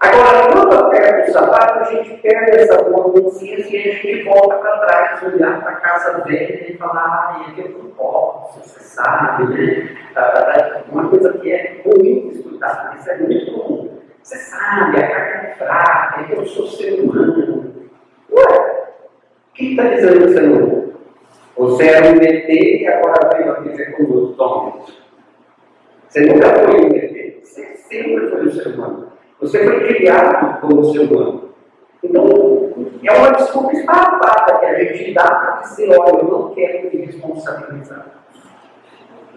Agora, 0.00 0.50
quando 0.50 0.74
aperta 0.78 1.30
o 1.30 1.32
sapato, 1.32 1.78
a 1.80 1.84
gente 1.84 2.16
perde 2.22 2.56
essa 2.56 2.82
boa 2.84 3.12
consciência 3.12 3.76
e 3.76 3.78
a 3.78 3.92
gente 3.92 4.22
volta 4.22 4.56
para 4.56 4.78
trás, 4.86 5.22
olhar 5.22 5.60
para 5.60 5.72
a 5.72 5.76
casa 5.76 6.24
velha 6.24 6.72
e 6.72 6.76
falar, 6.78 7.04
ah, 7.04 7.54
eu 7.58 7.68
não 7.68 7.90
posso, 7.90 8.60
você 8.60 8.80
sabe, 8.80 9.44
né? 9.48 9.96
Uma 10.90 11.06
coisa 11.06 11.34
que 11.34 11.52
é 11.52 11.82
ruim 11.84 12.28
escutar, 12.28 12.96
isso 12.98 13.10
é 13.10 13.18
muito 13.18 13.52
comum. 13.52 13.98
Você 14.22 14.38
sabe, 14.38 14.96
a 14.96 15.06
carne 15.06 15.48
é 15.48 15.54
fraca, 15.56 16.32
eu 16.32 16.46
sou 16.46 16.66
ser 16.66 17.00
humano. 17.00 17.90
Ué, 18.30 18.42
o 18.42 19.52
que 19.52 19.72
está 19.72 19.84
dizendo 19.84 20.20
você 20.20 20.40
não? 20.40 20.90
Você 21.58 21.88
era 21.88 22.06
um 22.06 22.16
ET 22.22 22.48
e 22.48 22.86
agora 22.86 23.36
veio 23.36 23.52
a 23.52 23.60
viver 23.60 23.92
com 23.96 24.04
os 24.04 24.38
homens. 24.38 24.98
Você 26.08 26.20
nunca 26.22 26.54
foi 26.54 26.86
um 26.86 26.96
ET, 26.96 27.44
você 27.44 27.66
sempre 27.76 28.30
foi 28.30 28.46
um 28.46 28.50
ser 28.50 28.68
humano. 28.68 29.19
Você 29.40 29.64
foi 29.64 29.86
criado 29.94 30.60
como 30.60 30.84
ser 30.84 31.00
humano. 31.00 31.50
Então, 32.02 32.26
é 33.02 33.12
uma 33.12 33.32
desculpa 33.32 33.72
esfarrapada 33.72 34.58
que 34.58 34.66
a 34.66 34.84
gente 34.84 35.14
dá 35.14 35.24
para 35.24 35.60
dizer: 35.62 35.98
olha, 35.98 36.18
eu 36.18 36.28
não 36.28 36.54
quero 36.54 36.90
me 36.90 37.06
responsabilizar. 37.06 38.06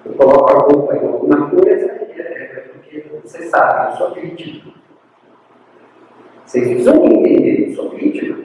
Eu 0.05 0.13
coloco 0.13 0.51
a 0.51 0.63
culpa 0.65 0.95
em 0.95 1.07
alguma 1.07 1.49
coisa, 1.49 1.85
é 1.85 2.63
porque 2.73 3.05
você 3.23 3.43
sabe, 3.43 3.91
eu 3.93 3.97
sou 3.97 4.13
vítima. 4.13 4.73
Vocês 6.45 6.67
precisam 6.67 7.05
entender, 7.05 7.69
eu 7.69 7.75
sou 7.75 7.89
vítima. 7.91 8.43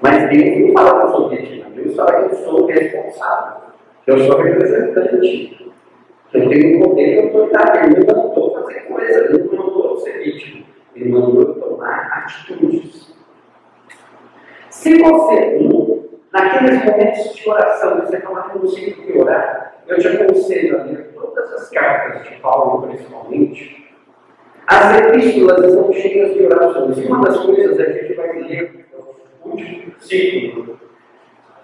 Mas 0.00 0.30
Deus 0.30 0.66
não 0.66 0.72
fala 0.72 1.00
que 1.00 1.06
eu 1.06 1.10
sou 1.10 1.28
vítima, 1.28 1.70
Deus 1.70 1.94
fala 1.94 2.12
que 2.12 2.34
eu 2.34 2.38
sou 2.38 2.66
responsável, 2.66 3.62
eu 4.06 4.18
sou 4.20 4.38
representante. 4.38 5.72
Eu 6.32 6.48
tenho 6.48 6.80
poder 6.80 7.14
e 7.14 7.20
autoridade, 7.20 7.78
ele 7.78 8.00
me 8.00 8.06
mandou 8.06 8.54
fazer 8.54 8.80
coisa, 8.80 9.24
ele 9.24 9.42
me 9.42 9.56
mandou 9.56 9.96
ser 9.98 10.18
vítima, 10.18 10.66
ele 10.94 11.10
mandou 11.10 11.54
tomar 11.54 12.24
atitudes. 12.24 13.14
Se 14.70 14.98
você, 14.98 15.58
naqueles 16.32 16.84
momentos 16.84 17.34
de 17.34 17.48
oração, 17.48 18.00
você 18.00 18.18
não 18.18 18.34
conseguir 18.34 19.18
orar, 19.18 19.76
eu 19.86 19.98
te 19.98 20.08
aconselho 20.08 20.80
a 20.80 20.84
ler 20.84 21.12
todas 21.14 21.52
as 21.52 21.70
cartas 21.70 22.28
de 22.28 22.34
Paulo, 22.40 22.86
principalmente. 22.86 23.86
As 24.66 24.98
epístolas 24.98 25.64
estão 25.64 25.92
cheias 25.92 26.34
de 26.34 26.44
orações. 26.44 26.98
E 26.98 27.06
uma 27.06 27.24
das 27.24 27.38
coisas 27.38 27.78
a 27.78 27.92
gente 27.92 28.14
vai 28.14 28.42
ler 28.42 28.86
no 29.44 29.50
último 29.52 29.92
ciclo, 30.00 30.78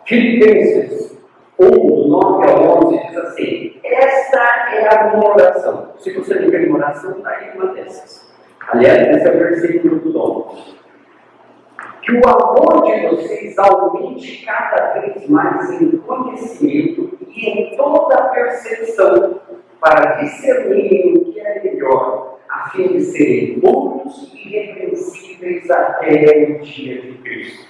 Filipenses 0.06 1.21
1, 1.58 1.70
do 1.70 2.08
9 2.08 2.50
ao 2.50 2.86
11, 2.86 3.06
diz 3.06 3.16
assim: 3.16 3.80
Essa 3.84 4.40
é 4.72 4.94
a 4.94 5.16
minha 5.16 5.30
oração. 5.30 5.92
Se 5.98 6.12
você 6.12 6.34
não 6.40 6.50
tem 6.50 6.72
oração, 6.72 7.18
está 7.18 7.30
aí 7.30 7.50
uma 7.54 7.72
dessas. 7.74 8.32
Aliás, 8.68 9.16
esse 9.16 9.28
é 9.28 9.30
o 9.30 9.38
versículo 9.38 9.96
do 9.96 10.18
11. 10.18 10.82
Que 12.02 12.12
o 12.12 12.28
amor 12.28 12.84
de 12.84 13.06
vocês 13.08 13.58
aumente 13.58 14.44
cada 14.44 15.00
vez 15.00 15.28
mais 15.28 15.70
em 15.80 15.96
conhecimento 15.98 17.18
e 17.28 17.48
em 17.48 17.76
toda 17.76 18.14
a 18.16 18.28
percepção, 18.28 19.40
para 19.80 20.16
discernirem 20.22 21.14
o 21.16 21.24
que 21.32 21.40
é 21.40 21.62
melhor, 21.62 22.38
a 22.48 22.70
fim 22.70 22.88
de 22.88 23.02
serem 23.02 23.60
puros 23.60 24.32
e 24.34 24.48
irrepreensíveis 24.48 25.70
até 25.70 26.58
o 26.60 26.62
dia 26.62 27.02
de 27.02 27.12
Cristo, 27.18 27.68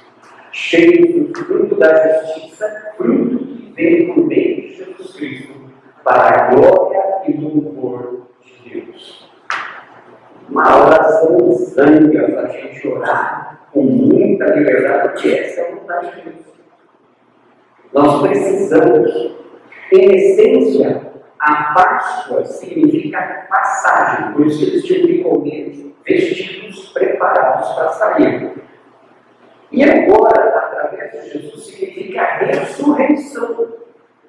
cheios 0.51 1.29
do 1.29 1.45
fruto 1.45 1.75
da 1.77 2.25
justiça, 2.25 2.93
fruto 2.97 3.42
vem 3.75 4.13
por 4.13 4.27
meio 4.27 4.63
de 4.63 4.77
Jesus 4.77 5.15
Cristo, 5.15 5.53
para 6.05 6.29
a 6.29 6.51
glória 6.51 7.03
e 7.29 7.33
louvor 7.33 8.27
de 8.43 8.71
Deus. 8.71 9.31
Uma 10.49 10.87
oração 10.87 11.53
sangue 11.53 12.19
a 12.19 12.47
gente 12.47 12.89
orar 12.89 13.69
com 13.73 13.83
muita 13.83 14.45
liberdade, 14.47 15.09
porque 15.09 15.29
essa 15.31 15.61
é 15.61 15.69
a 15.69 15.75
vontade 15.75 16.17
de 16.17 16.23
Deus. 16.23 16.53
Nós 17.93 18.23
precisamos. 18.23 19.43
Em 19.93 20.15
essência, 20.15 21.13
a 21.39 21.75
Páscoa 21.75 22.45
significa 22.47 23.47
passagem, 23.51 24.33
por 24.33 24.47
isso 24.47 24.63
eles 24.63 24.85
tinham 24.85 25.07
que 25.07 25.23
comer 25.23 25.95
vestidos 26.03 26.89
preparados 26.95 27.69
para 27.75 27.89
sair. 27.91 28.53
E 29.71 29.85
agora, 29.85 30.49
através 30.49 31.13
de 31.13 31.31
Jesus, 31.31 31.67
significa 31.67 31.92
ressurreição, 32.19 33.69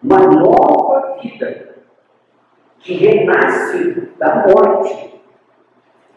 uma 0.04 0.20
nova 0.20 1.18
vida 1.22 1.76
que 2.80 2.94
renasce 2.96 4.10
da 4.20 4.46
morte. 4.48 5.14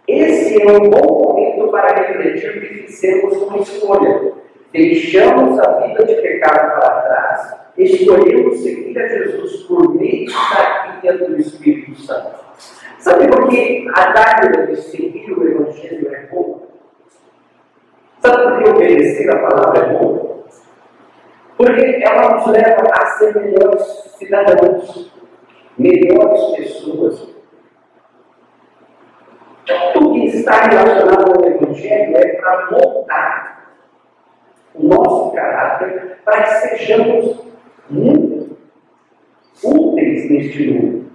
Esse 0.06 0.62
é 0.62 0.66
um 0.66 0.90
bom 0.90 1.24
momento 1.24 1.68
para 1.70 1.94
refletir 1.94 2.52
que 2.60 2.66
fizemos 2.82 3.36
uma 3.42 3.58
escolha. 3.58 4.32
Deixamos 4.72 5.58
a 5.58 5.86
vida 5.86 6.04
de 6.04 6.14
pecado 6.16 6.80
para 6.80 7.00
trás, 7.02 7.56
escolhemos 7.78 8.60
seguir 8.60 8.98
a 8.98 9.08
Jesus 9.08 9.62
por 9.62 9.94
meio 9.94 10.26
da 10.26 10.98
guia 11.00 11.18
do 11.18 11.36
Espírito 11.40 11.94
Santo. 12.02 12.44
Sabe 12.98 13.28
por 13.28 13.48
que 13.48 13.86
a 13.94 14.12
dávida 14.12 14.66
de 14.66 14.76
seguir 14.76 15.30
o 15.32 15.48
Evangelho 15.48 16.12
é 16.12 16.26
boa? 16.26 16.62
Sabe 18.20 18.42
por 18.42 18.62
que 18.62 18.70
obedecer 18.70 19.30
a 19.30 19.48
palavra 19.48 19.86
é 19.86 19.92
bom? 19.92 20.25
Porque 21.56 22.02
ela 22.02 22.36
nos 22.36 22.46
leva 22.48 22.82
a 22.92 23.06
ser 23.06 23.34
melhores 23.34 23.82
cidadãos, 24.18 25.12
melhores 25.78 26.56
pessoas. 26.56 27.28
Tudo 29.94 30.12
que 30.12 30.26
está 30.26 30.62
relacionado 30.62 31.38
ao 31.38 31.44
Evangelho 31.44 32.16
é 32.16 32.28
para 32.36 32.70
moldar 32.70 33.66
o 34.74 34.86
nosso 34.86 35.32
caráter 35.32 36.18
para 36.24 36.42
que 36.42 36.50
sejamos 36.50 37.40
muito 37.88 38.56
úteis 39.64 40.30
neste 40.30 40.70
mundo. 40.70 41.06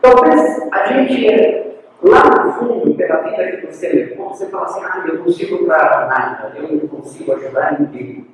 Talvez 0.00 0.68
a 0.70 0.86
gente 0.92 1.64
Lá 2.04 2.44
no 2.44 2.52
fundo, 2.52 2.94
pela 2.96 3.22
vida 3.22 3.56
que 3.56 3.66
você 3.66 3.88
levou, 3.88 4.28
você 4.28 4.44
fala 4.50 4.66
assim, 4.66 4.82
ah, 4.84 5.04
eu 5.06 5.14
não 5.14 5.24
consigo 5.24 5.64
para 5.64 6.06
nada, 6.06 6.52
eu 6.54 6.76
não 6.76 6.86
consigo 6.86 7.32
ajudar 7.32 7.80
ninguém. 7.80 8.26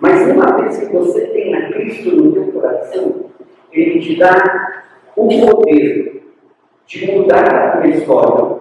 Mas 0.00 0.28
uma 0.28 0.56
vez 0.56 0.78
que 0.78 0.92
você 0.92 1.26
tem 1.28 1.54
a 1.54 1.72
Cristo 1.72 2.16
no 2.16 2.32
teu 2.32 2.52
coração, 2.52 3.26
Ele 3.72 4.00
te 4.00 4.18
dá 4.18 4.82
o 5.16 5.28
poder 5.28 6.22
de 6.86 7.10
mudar 7.12 7.54
a 7.54 7.76
tua 7.76 7.86
história 7.88 8.60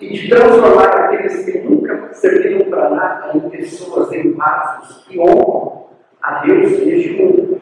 e 0.00 0.08
de 0.08 0.28
transformar 0.28 0.88
aqueles 0.88 1.44
que 1.44 1.58
nunca 1.58 2.10
serviram 2.12 2.68
para 2.70 2.90
nada 2.90 3.36
em 3.36 3.40
pessoas, 3.48 4.12
em 4.12 4.32
vasos 4.32 5.04
que 5.06 5.18
honram 5.18 5.86
a 6.22 6.44
Deus 6.44 6.84
neste 6.84 7.12
mundo. 7.12 7.60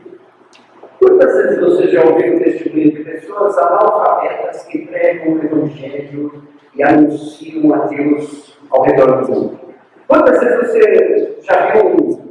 Quantas 0.99 1.37
vezes 1.37 1.61
você 1.61 1.89
já 1.89 2.03
ouviu 2.03 2.39
testemunho 2.39 2.93
de 2.93 3.05
pessoas 3.05 3.59
analfabetas 3.59 4.63
que 4.65 4.87
pregam 4.87 5.35
o 5.35 5.45
Evangelho 5.45 6.43
e 6.75 6.83
anunciam 6.83 7.75
a 7.75 7.87
Deus 7.87 8.59
ao 8.71 8.83
redor 8.83 9.23
do 9.23 9.33
mundo? 9.33 9.61
Quantas 10.09 10.41
vezes 10.41 10.71
você 10.71 11.39
já 11.43 11.73
viu 11.73 12.24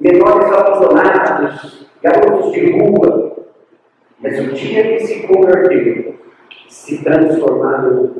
menores 0.00 0.52
abandonados, 0.52 1.86
garotos 2.02 2.52
de 2.52 2.70
rua, 2.72 3.36
mas 4.20 4.38
o 4.40 4.52
dia 4.52 4.82
que 4.82 5.06
se 5.06 5.26
converteram, 5.26 6.14
se 6.68 7.02
transformaram 7.02 8.16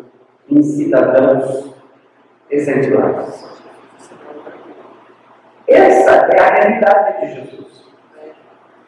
em 0.48 0.62
cidadãos 0.62 1.74
exemplares? 2.50 3.44
Essa 5.66 6.28
é 6.32 6.40
a 6.40 6.54
realidade 6.54 7.20
de 7.20 7.34
Jesus. 7.34 7.84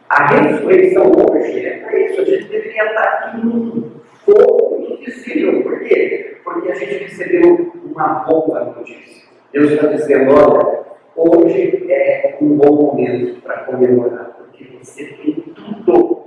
A 0.08 0.26
ressurreição 0.26 1.12
hoje 1.12 1.66
é 1.66 1.78
para 1.78 2.00
isso. 2.00 2.20
A 2.20 2.24
gente 2.24 2.48
deveria 2.48 2.84
estar 2.84 3.02
aqui 3.02 3.46
no 3.46 4.00
fogo 4.24 4.86
invisível. 4.88 5.62
Por 5.62 5.78
quê? 5.80 6.38
Porque 6.42 6.72
a 6.72 6.74
gente 6.74 7.04
recebeu 7.04 7.72
uma 7.84 8.24
boa 8.24 8.64
notícia. 8.64 9.28
Deus 9.52 9.72
está 9.72 9.88
dizendo: 9.88 10.32
olha, 10.32 10.79
hoje 11.16 11.86
é 11.90 12.36
um 12.40 12.56
bom 12.56 12.74
momento 12.74 13.40
para 13.42 13.64
comemorar, 13.64 14.36
porque 14.38 14.64
você 14.80 15.04
tem 15.04 15.34
tudo. 15.54 16.20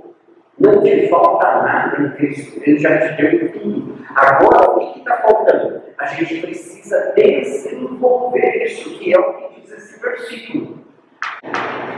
Não 0.58 0.82
te 0.82 1.08
falta 1.08 1.46
nada 1.62 2.00
em 2.00 2.10
Cristo. 2.12 2.60
Ele 2.64 2.78
já 2.78 2.98
te 2.98 3.20
deu 3.20 3.52
tudo. 3.52 3.98
Agora, 4.14 4.70
o 4.70 4.92
que 4.92 4.98
está 5.00 5.16
faltando? 5.16 5.82
A 5.98 6.06
gente 6.06 6.40
precisa 6.40 7.12
desenvolver 7.16 8.64
isso, 8.64 8.98
que 8.98 9.12
é 9.12 9.18
o 9.18 9.34
que 9.34 9.60
diz 9.60 9.72
esse 9.72 10.00
versículo. 10.00 10.78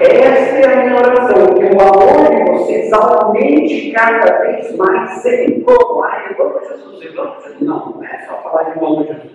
Essa 0.01 0.59
é 0.59 0.73
a 0.73 0.85
minha 0.85 0.97
oração, 0.97 1.55
que 1.55 1.65
o 1.65 1.81
amor 1.81 2.31
de 2.31 2.51
vocês 2.51 2.93
aumente 2.93 3.93
cada 3.93 4.39
vez 4.41 4.77
mais 4.77 5.11
sem. 5.23 5.65
Ah, 5.69 6.35
eu 6.39 6.47
amo 6.47 6.61
Jesus, 6.61 7.05
eu 7.05 7.23
amo 7.23 7.43
Jesus. 7.43 7.61
Não, 7.61 7.91
não 7.91 8.05
é 8.05 8.27
só 8.27 8.43
falar 8.43 8.65
de 8.65 8.79
amo 8.79 9.05
Jesus. 9.05 9.33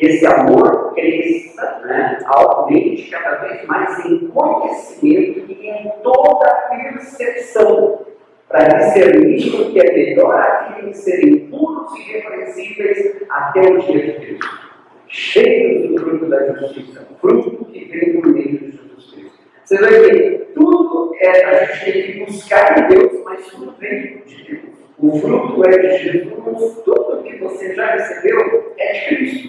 Esse 0.00 0.26
amor 0.26 0.94
cresça, 0.94 1.82
né, 1.84 2.18
aumente 2.24 3.10
cada 3.10 3.36
vez 3.36 3.66
mais 3.66 4.02
em 4.06 4.28
conhecimento 4.28 5.44
e 5.46 5.68
em 5.68 5.92
toda 6.02 6.48
percepção, 6.70 8.06
para 8.48 8.66
discernir 8.78 9.60
o 9.60 9.70
que 9.70 9.78
é 9.78 9.92
melhor 9.92 10.40
aquilo 10.40 10.90
que 10.90 10.96
serem 10.96 11.50
puros 11.50 11.94
e 11.98 12.12
repreensíveis 12.12 13.22
até 13.28 13.60
o 13.60 13.78
dia 13.78 13.98
de 13.98 14.26
Deus. 14.26 14.70
Cheios 15.06 15.90
do 15.90 16.00
fruto 16.00 16.26
da 16.26 16.46
justiça, 16.54 17.06
fruto 17.20 17.64
que 17.66 17.84
vem 17.84 18.20
por 18.20 18.32
meio 18.32 18.58
de 18.58 18.70
Jesus 18.72 19.12
Cristo. 19.12 19.38
Você 19.64 19.78
vai 19.78 19.90
ver, 19.90 20.52
tudo 20.54 21.14
é, 21.20 21.44
a 21.44 21.64
gente 21.64 21.92
tem 21.92 22.02
que 22.12 22.24
buscar 22.24 22.78
em 22.78 22.88
Deus, 22.88 23.22
mas 23.24 23.46
tudo 23.48 23.74
vem 23.78 24.22
de 24.24 24.44
Deus. 24.44 24.60
O 24.98 25.18
fruto 25.20 25.68
é 25.68 25.78
de 25.78 25.98
Jesus, 25.98 26.82
tudo 26.84 27.22
que 27.22 27.36
você 27.38 27.74
já 27.74 27.92
recebeu 27.92 28.74
é 28.78 28.92
de 28.92 29.16
Cristo. 29.16 29.39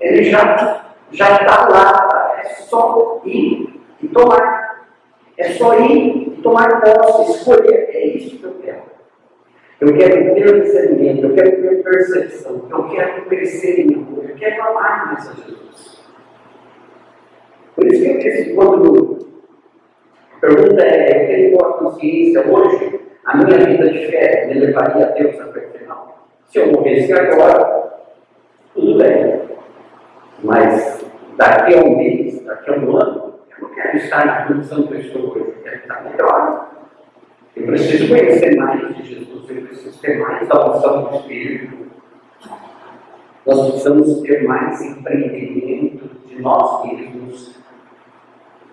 Ele 0.00 0.24
já 0.24 0.88
já 1.10 1.32
está 1.36 1.68
lá, 1.68 2.40
é 2.40 2.44
só 2.44 3.20
ir 3.24 3.80
e 4.02 4.08
tomar. 4.08 4.86
É 5.36 5.50
só 5.50 5.78
ir 5.78 6.28
e 6.28 6.42
tomar 6.42 6.80
posse, 6.80 7.38
escolher. 7.38 7.88
É 7.92 8.06
isso 8.06 8.38
que 8.38 8.44
eu 8.44 8.54
quero. 8.62 8.82
Eu 9.80 9.96
quero 9.96 10.34
ter 10.34 10.62
discernimento, 10.62 11.24
eu 11.24 11.34
quero 11.34 11.62
ter 11.62 11.82
percepção, 11.84 12.66
eu 12.68 12.88
quero 12.88 13.26
crescer 13.26 13.80
em 13.80 13.94
amor, 13.94 14.28
eu 14.28 14.34
quero 14.34 14.60
amar 14.60 15.06
mais 15.06 15.28
a 15.28 15.34
Jesus. 15.34 16.04
Por 17.76 17.86
isso 17.86 18.02
que 18.02 18.10
eu 18.10 18.18
disse, 18.18 18.54
quando 18.54 19.28
a 20.34 20.40
pergunta 20.40 20.82
é: 20.84 21.22
eu 21.22 21.26
tenho 21.28 21.56
boa 21.56 21.72
consciência 21.74 22.44
hoje? 22.48 23.00
A 23.24 23.36
minha 23.36 23.58
vida 23.58 23.88
de 23.90 24.06
fé 24.06 24.46
me 24.46 24.54
levaria 24.54 25.06
a 25.06 25.10
Deus 25.10 25.38
até 25.38 25.60
o 25.60 25.78
final? 25.78 26.28
Se 26.46 26.58
eu 26.58 26.72
morresse 26.72 27.12
agora, 27.12 28.00
tudo 28.74 28.98
bem. 28.98 29.47
Mas 30.42 31.04
daqui 31.36 31.74
a 31.74 31.82
um 31.82 31.96
mês, 31.96 32.44
daqui 32.44 32.70
a 32.70 32.74
um 32.74 32.96
ano, 32.96 33.34
eu 33.50 33.68
não 33.68 33.74
quero 33.74 33.96
estar 33.96 34.26
na 34.26 34.46
condição 34.46 34.86
que 34.86 34.94
eu 34.94 35.00
estou 35.00 35.30
hoje, 35.30 35.40
eu 35.40 35.62
quero 35.62 35.76
estar 35.76 36.04
melhor. 36.04 36.70
Eu 37.56 37.66
preciso 37.66 38.08
conhecer 38.08 38.56
mais 38.56 38.96
de 38.96 39.02
Jesus, 39.02 39.50
eu 39.50 39.62
preciso 39.62 40.00
ter 40.00 40.18
mais 40.18 40.46
da 40.46 40.76
unção 40.76 41.04
do 41.04 41.16
Espírito. 41.16 41.88
Nós 43.46 43.70
precisamos 43.70 44.20
ter 44.20 44.46
mais 44.46 44.80
empreendimento 44.82 46.10
de 46.26 46.40
nós 46.40 46.84
mesmos 46.84 47.58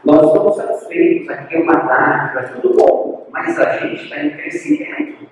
nós 0.05 0.24
estamos 0.28 0.55
satisfeitos, 0.55 1.28
aqui 1.30 1.55
é 1.55 1.59
uma 1.61 1.74
dádiva, 1.74 2.39
é 2.39 2.43
tudo 2.43 2.78
bom, 2.78 3.28
mas 3.32 3.59
a 3.59 3.78
gente 3.78 4.03
está 4.03 4.24
em 4.24 4.30
crescimento. 4.38 5.24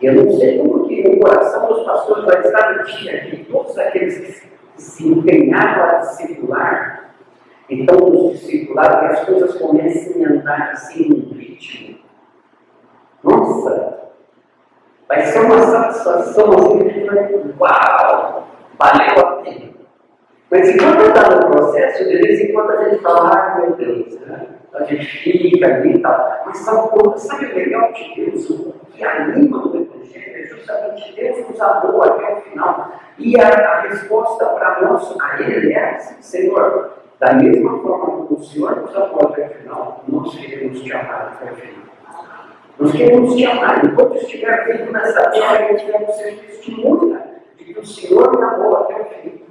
Eu 0.00 0.14
não 0.14 0.32
sei 0.32 0.58
como 0.58 0.88
que 0.88 1.02
o 1.02 1.20
coração 1.20 1.68
dos 1.68 1.84
pastores 1.84 2.24
vai 2.24 2.40
estar 2.40 2.74
no 2.74 2.84
dia 2.84 3.20
que 3.20 3.44
todos 3.44 3.76
aqueles 3.76 4.18
que 4.18 4.50
se 4.80 5.08
empenharam 5.08 5.82
a 5.82 5.98
discipular, 5.98 7.12
então 7.68 7.96
nos 8.08 8.32
discipular, 8.32 8.98
que 8.98 9.06
as 9.06 9.24
coisas 9.26 9.54
comecem 9.56 10.24
a 10.24 10.30
andar 10.30 10.70
assim 10.72 11.08
num 11.08 11.34
ritmo. 11.36 11.98
Nossa! 13.22 14.00
Vai 15.06 15.22
ser 15.26 15.40
uma 15.40 15.60
satisfação 15.60 16.50
assim, 16.50 16.88
que 16.88 17.04
vai, 17.04 17.34
uau! 17.58 18.46
Valeu 18.78 19.26
a 19.26 19.42
pena. 19.42 19.70
Mas 20.50 20.68
enquanto 20.70 21.02
está 21.02 21.28
no 21.28 21.50
processo, 21.50 22.08
de 22.08 22.16
vez 22.16 22.40
em 22.40 22.52
quando 22.54 22.70
a 22.70 22.88
gente 22.88 23.02
fala, 23.02 23.30
ah, 23.30 23.60
meu 23.60 23.76
Deus, 23.76 24.18
né? 24.20 24.46
a 24.72 24.84
gente 24.84 25.04
fica 25.04 25.66
ali 25.66 25.96
e 25.96 25.98
tal. 25.98 26.42
Mas 26.46 26.58
sabe, 26.58 27.18
sabe 27.18 27.46
o 27.46 27.54
legal 27.54 27.92
de 27.92 28.14
Deus? 28.14 28.50
O 28.50 28.74
que 28.92 29.04
anima 29.04 29.58
no 29.58 29.76
Evangelho 29.76 29.89
é 30.14 30.46
justamente 30.46 31.14
Deus 31.14 31.48
nos 31.48 31.60
amou 31.60 32.02
até 32.02 32.34
o 32.34 32.40
final. 32.42 32.92
E 33.18 33.38
a, 33.40 33.48
a 33.48 33.80
resposta 33.82 34.46
para 34.46 34.82
nós, 34.82 35.16
a 35.20 35.40
Ele 35.42 35.72
é 35.72 35.96
assim, 35.96 36.20
Senhor, 36.20 36.92
da 37.18 37.34
mesma 37.34 37.78
forma 37.82 38.26
que 38.26 38.34
o 38.34 38.42
Senhor 38.42 38.76
nos 38.76 38.96
amou 38.96 39.20
até 39.22 39.46
o 39.46 39.50
final, 39.50 40.04
nós 40.08 40.34
queremos 40.36 40.80
te 40.80 40.92
amar 40.92 41.34
até 41.34 41.52
o 41.52 41.54
final. 41.54 41.80
Nós 42.78 42.92
queremos 42.92 43.34
te 43.34 43.44
amar. 43.44 43.84
Enquanto 43.84 44.16
estiver 44.16 44.64
vivo 44.64 44.90
nessa 44.90 45.30
terra, 45.30 45.70
eu 45.70 45.76
quero 45.76 46.12
ser 46.12 46.38
testemunha 46.46 47.22
de 47.58 47.64
que 47.64 47.78
o 47.78 47.86
Senhor 47.86 48.36
me 48.36 48.42
amou 48.42 48.76
até 48.78 49.00
o 49.00 49.04
fim. 49.04 49.42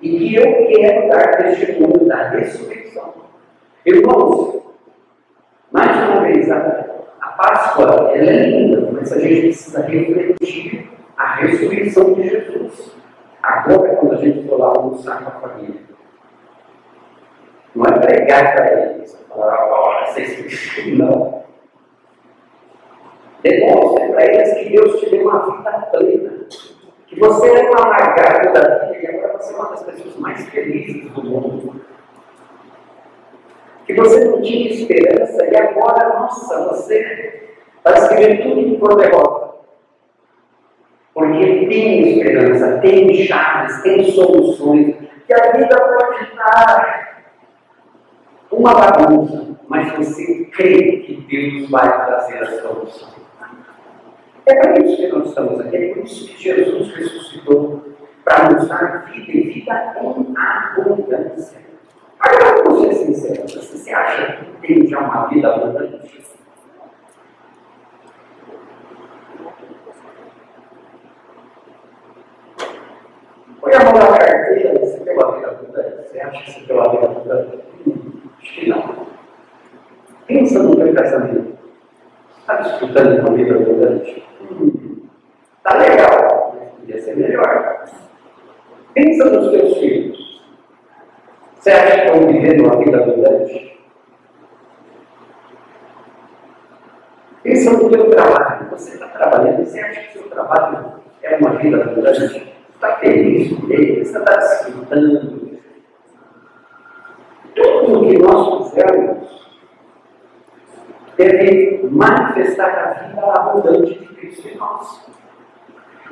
E 0.00 0.18
que 0.18 0.34
eu 0.36 0.66
quero 0.66 1.08
dar 1.10 1.36
testemunho 1.36 2.06
da 2.06 2.28
ressurreição. 2.28 3.12
Irmãos, 3.84 4.62
mais 5.70 5.94
uma 6.08 6.20
vez, 6.22 6.50
a, 6.50 6.86
a 7.20 7.28
Páscoa 7.32 8.12
é 8.14 8.22
linda, 8.22 8.87
mas 8.98 9.12
a 9.12 9.20
gente 9.20 9.40
precisa 9.42 9.82
refletir 9.82 10.90
a 11.16 11.36
ressurreição 11.36 12.14
de 12.14 12.28
Jesus. 12.28 12.96
Agora, 13.42 13.96
quando 13.96 14.14
a 14.14 14.18
gente 14.18 14.46
for 14.48 14.58
lá 14.58 14.68
almoçar 14.68 15.22
com 15.22 15.28
a 15.28 15.48
família, 15.48 15.80
não 17.74 17.84
é 17.86 17.98
pregar 17.98 18.54
para 18.54 18.72
eles, 18.72 19.16
falar, 19.28 19.70
olha, 19.70 20.06
vocês 20.06 20.98
não. 20.98 21.44
Demonstre 23.42 24.08
para 24.08 24.24
eles 24.24 24.54
que 24.54 24.70
Deus 24.70 25.00
te 25.00 25.10
deu 25.10 25.28
uma 25.28 25.56
vida 25.56 25.70
plena. 25.92 26.38
Que 27.06 27.18
você 27.18 27.48
é 27.48 27.70
um 27.70 27.78
amargado 27.78 28.52
da 28.52 28.86
vida 28.86 28.98
e 28.98 29.06
agora 29.06 29.38
você 29.38 29.54
é 29.54 29.56
uma 29.56 29.70
das 29.70 29.82
pessoas 29.84 30.16
mais 30.16 30.44
felizes 30.48 31.10
do 31.12 31.22
mundo. 31.22 31.80
Que 33.86 33.94
você 33.94 34.24
não 34.24 34.42
tinha 34.42 34.72
esperança 34.72 35.46
e 35.46 35.56
agora, 35.56 36.18
nossa, 36.18 36.68
você 36.68 37.47
está 37.88 37.98
escrevendo 37.98 38.54
tudo 38.54 38.78
por 38.78 38.96
derrota. 38.96 39.48
Porque 41.14 41.66
tem 41.66 42.18
esperança, 42.18 42.78
tem 42.78 43.14
chaves, 43.24 43.82
tem 43.82 44.04
soluções. 44.12 44.96
Que 45.26 45.34
a 45.34 45.52
vida 45.52 45.76
pode 45.76 46.24
estar 46.24 47.08
uma 48.50 48.72
bagunça, 48.74 49.56
mas 49.68 49.92
você 49.92 50.44
crê 50.46 50.98
que 50.98 51.14
Deus 51.28 51.70
vai 51.70 52.06
trazer 52.06 52.38
a 52.38 52.62
solução. 52.62 53.08
É 54.46 54.54
para 54.54 54.82
isso 54.82 54.96
que 54.96 55.08
nós 55.08 55.28
estamos 55.28 55.60
aqui, 55.60 55.76
é 55.76 55.94
por 55.94 56.04
isso 56.04 56.28
que 56.28 56.42
Jesus 56.42 56.94
ressuscitou 56.94 57.82
para 58.24 58.50
nos 58.50 58.68
dar 58.68 59.04
vida 59.10 59.30
e 59.30 59.40
vida 59.50 59.94
em 60.00 60.34
abundância. 60.36 61.58
Agora, 62.18 62.64
vou 62.64 62.80
ser 62.80 62.94
sincero, 62.94 63.42
você 63.42 63.92
acha 63.92 64.38
que 64.38 64.66
tem 64.66 64.86
já 64.86 65.00
uma 65.00 65.26
vida 65.26 65.54
abundante? 65.54 66.27
Põe 73.60 73.74
a 73.74 73.84
mão 73.84 73.92
na 73.92 74.18
carteira, 74.18 74.78
você 74.78 75.00
tem 75.00 75.14
uma 75.14 75.34
vida 75.34 75.48
abundante? 75.48 75.96
Você 76.08 76.20
acha 76.20 76.44
que 76.44 76.52
você 76.52 76.66
tem 76.66 76.76
uma 76.76 76.90
vida 76.90 77.06
abundante? 77.06 77.58
Acho 78.40 78.54
que 78.54 78.68
não. 78.68 79.06
Pensa 80.26 80.62
no 80.62 80.76
teu 80.76 80.94
casamento. 80.94 81.58
Está 82.38 82.56
disputando 82.62 83.18
uma 83.20 83.36
vida 83.36 83.54
abundante? 83.56 84.24
Hum, 84.40 85.06
tá 85.62 85.76
legal, 85.76 86.56
mas 86.56 86.70
podia 86.70 87.02
ser 87.02 87.16
melhor. 87.16 87.84
Pensa 88.94 89.24
nos 89.24 89.50
teus 89.50 89.78
filhos. 89.78 90.42
Você 91.56 91.70
acha 91.70 91.92
que 91.92 92.06
estão 92.06 92.26
vivendo 92.28 92.64
uma 92.64 92.76
vida 92.78 92.98
abundante? 92.98 93.78
Pensa 97.42 97.72
no 97.72 97.90
teu 97.90 98.10
trabalho. 98.10 98.70
Você 98.70 98.94
está 98.94 99.08
trabalhando, 99.08 99.64
você 99.64 99.80
acha 99.80 100.00
que 100.00 100.18
o 100.18 100.22
seu 100.22 100.30
trabalho 100.30 100.92
é 101.22 101.36
uma 101.36 101.56
vida 101.56 101.82
abundante? 101.82 102.57
Está 102.78 102.96
feliz 102.98 103.52
com 103.58 103.70
ele, 103.72 104.04
você 104.04 104.18
está 104.18 104.36
desfrutando. 104.36 105.48
Tudo 107.54 108.06
que 108.06 108.18
nós 108.18 108.70
fizermos 108.70 109.48
deve 111.16 111.88
manifestar 111.90 112.68
a 112.68 113.08
vida 113.08 113.20
abundante 113.20 113.98
de 113.98 114.06
Cristo 114.14 114.48
em 114.48 114.56
nós. 114.56 115.06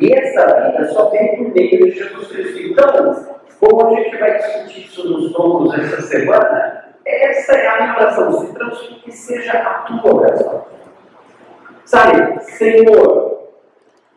E 0.01 0.13
essa 0.13 0.47
vida 0.67 0.89
só 0.89 1.09
vem 1.11 1.37
por 1.37 1.55
meio 1.55 1.85
de 1.85 1.91
Jesus 1.93 2.29
Cristo. 2.29 2.59
Então, 2.59 3.37
como 3.61 3.87
a 3.87 4.01
gente 4.01 4.17
vai 4.19 4.37
discutir 4.37 4.87
isso 4.87 5.09
nos 5.09 5.33
tocos 5.33 5.73
essa 5.79 6.03
semana, 6.03 6.85
essa 7.07 7.53
é 7.53 7.69
a 7.69 7.83
minha 7.83 7.97
oração, 7.97 8.33
se 8.33 8.95
que 9.05 9.13
seja 9.13 9.53
a 9.53 9.75
tua 9.83 10.15
oração. 10.17 10.67
Sabe, 11.85 12.43
Senhor, 12.43 13.26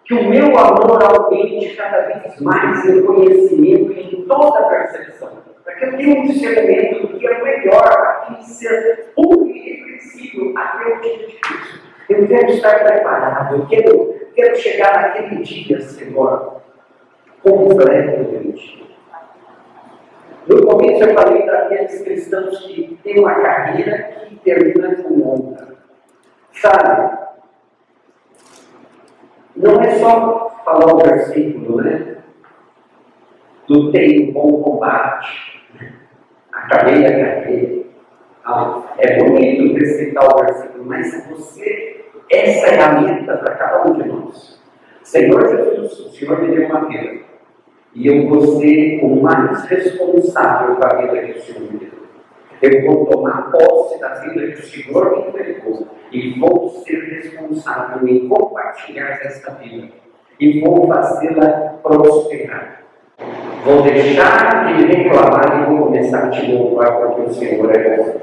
que 0.10 0.16
o 0.16 0.28
meu 0.28 0.58
amor 0.58 1.04
aumente 1.04 1.76
cada 1.76 2.02
vez 2.08 2.42
mais 2.42 2.84
em 2.84 3.06
conhecimento 3.06 3.92
e 3.92 4.16
em 4.16 4.26
toda 4.26 4.58
a 4.58 4.64
percepção. 4.64 5.30
Para 5.64 5.76
que 5.76 5.86
eu 5.86 5.98
tenha 5.98 6.20
um 6.20 6.24
discernimento 6.24 7.16
que 7.16 7.28
é 7.28 7.44
melhor, 7.44 7.88
a 7.88 8.34
de 8.34 8.44
ser 8.50 9.12
puro 9.16 9.46
e 9.46 9.52
irrepreensível 9.52 10.52
até 10.58 10.96
o 10.96 11.00
dia 11.00 11.28
de 11.28 11.36
Cristo. 11.36 11.90
Eu 12.10 12.28
quero 12.28 12.50
estar 12.50 12.84
preparado, 12.84 13.58
eu 13.58 13.68
quero, 13.68 14.16
quero 14.34 14.56
chegar 14.56 15.00
naquele 15.00 15.44
dia, 15.44 15.80
Senhor, 15.80 16.60
completamente. 17.44 18.84
No 20.48 20.66
começo 20.66 21.04
eu 21.04 21.14
falei 21.14 21.46
daqueles 21.46 22.02
cristãos 22.02 22.58
que 22.66 22.98
têm 23.04 23.20
uma 23.20 23.36
carreira 23.36 24.26
que 24.28 24.38
termina 24.38 24.96
com 25.04 25.22
outra. 25.22 25.68
Sabe? 26.52 27.19
Não 29.60 29.82
é 29.82 30.00
só 30.00 30.62
falar 30.64 30.94
o 30.94 30.98
versículo, 31.00 31.82
né? 31.82 32.16
Do 33.68 33.92
tem 33.92 34.30
um 34.30 34.32
bom 34.32 34.64
combate, 34.64 35.62
acabei 36.50 37.06
a 37.06 37.12
carreira. 37.12 37.84
Ah, 38.46 38.82
é 38.98 39.18
bonito 39.18 39.78
recitar 39.78 40.26
o 40.26 40.40
versículo, 40.40 40.86
mas 40.86 41.28
você, 41.30 42.06
essa 42.32 42.68
é 42.68 42.82
a 42.82 43.02
meta 43.02 43.36
para 43.36 43.56
cada 43.56 43.90
um 43.90 44.02
de 44.02 44.08
nós. 44.08 44.64
Senhor 45.04 45.50
Jesus, 45.50 46.00
o 46.00 46.10
Senhor 46.12 46.42
me 46.42 46.56
deu 46.56 46.68
uma 46.68 46.88
vida. 46.88 47.20
E 47.94 48.08
eu 48.08 48.30
vou 48.30 48.42
ser 48.60 49.02
o 49.04 49.22
mais 49.22 49.66
responsável 49.66 50.78
para 50.78 51.00
a 51.00 51.02
vida 51.02 51.22
que 51.22 51.38
o 51.38 51.42
Senhor 51.42 51.70
me 51.70 51.80
deu. 51.80 51.90
Eu 52.62 52.86
vou 52.86 53.06
tomar 53.06 53.52
posse 53.52 53.98
da 54.02 54.16
vida 54.16 54.48
que 54.48 54.60
o 54.60 54.64
Senhor 54.64 55.18
me 55.18 55.30
entregou 55.30 55.88
e 56.12 56.38
vou 56.38 56.70
ser 56.70 57.00
responsável 57.06 58.06
em 58.06 58.28
compartilhar 58.28 59.18
essa 59.24 59.54
vida 59.54 59.88
e 60.38 60.60
vou 60.60 60.86
fazê-la 60.86 61.76
prosperar. 61.82 62.82
Vou 63.64 63.82
deixar 63.84 64.76
de 64.76 64.86
reclamar 64.88 65.62
e 65.62 65.66
vou 65.74 65.86
começar 65.86 66.26
a 66.26 66.30
te 66.32 66.52
louvar 66.52 66.98
porque 66.98 67.22
o 67.22 67.34
Senhor 67.34 67.74
é 67.74 67.96
bom. 67.96 68.20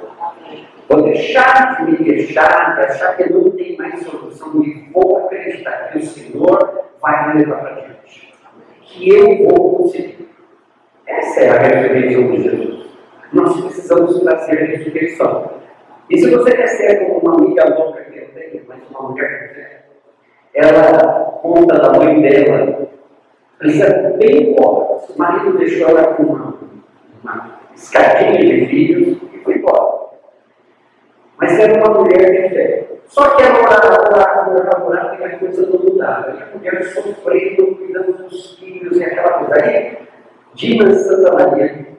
Vou 0.86 1.02
deixar 1.02 1.76
de 1.76 1.92
me 1.92 1.96
queixar, 1.96 2.78
achar 2.78 3.16
que 3.16 3.32
não 3.32 3.50
tem 3.52 3.74
mais 3.78 4.02
solução 4.04 4.62
e 4.62 4.86
vou 4.92 5.16
acreditar 5.16 5.92
que 5.92 5.98
o 5.98 6.02
Senhor 6.02 6.84
vai 7.00 7.28
me 7.28 7.40
levar 7.40 7.60
para 7.60 7.74
diante. 7.76 8.34
Que 8.82 9.08
eu 9.08 9.48
vou 9.48 9.78
conseguir. 9.78 10.28
Essa 11.06 11.40
é 11.40 11.48
a 11.48 11.58
ressurreição 11.58 12.30
de 12.32 12.42
Jesus 12.42 12.85
trazer 14.36 14.62
a 14.62 14.66
ressurreição. 14.66 15.50
E 16.10 16.18
se 16.18 16.30
você 16.30 16.50
recebe 16.50 17.04
uma 17.06 17.34
amiga 17.34 17.64
louca 17.76 18.02
que 18.04 18.18
eu 18.18 18.28
tenho, 18.28 18.62
mas 18.68 18.78
uma 18.90 19.10
mulher 19.10 19.82
que 20.52 20.58
ela 20.58 21.38
conta 21.42 21.78
da 21.78 21.98
mãe 21.98 22.20
dela, 22.20 22.88
precisa 23.58 24.14
bem 24.18 24.52
embora. 24.52 25.00
O 25.08 25.18
marido 25.18 25.58
deixou 25.58 25.88
ela 25.88 26.14
com 26.14 26.22
uma, 26.22 26.54
uma 27.22 27.60
escadinha 27.74 28.38
de 28.38 28.66
filhos 28.66 29.18
e 29.34 29.38
foi 29.38 29.56
embora. 29.56 30.06
Mas 31.38 31.58
era 31.58 31.74
uma 31.74 32.00
mulher 32.00 32.30
de 32.30 32.54
fé. 32.54 32.86
Só 33.08 33.36
que 33.36 33.42
a 33.42 33.52
morava 33.52 34.16
lá 34.16 34.48
o 34.48 34.64
namorado 34.64 35.20
e 35.20 35.24
a 35.24 35.38
coisa 35.38 35.66
não 35.66 35.78
mudava. 35.78 36.30
A 36.30 36.56
mulher 36.56 36.82
sofrendo, 36.84 37.76
cuidando 37.76 38.12
dos 38.24 38.58
filhos 38.58 38.96
e 38.96 39.04
aquela 39.04 39.44
coisa. 39.44 39.62
Aí, 39.62 39.98
Dina 40.54 40.92
Santa 40.94 41.32
Maria 41.32 41.95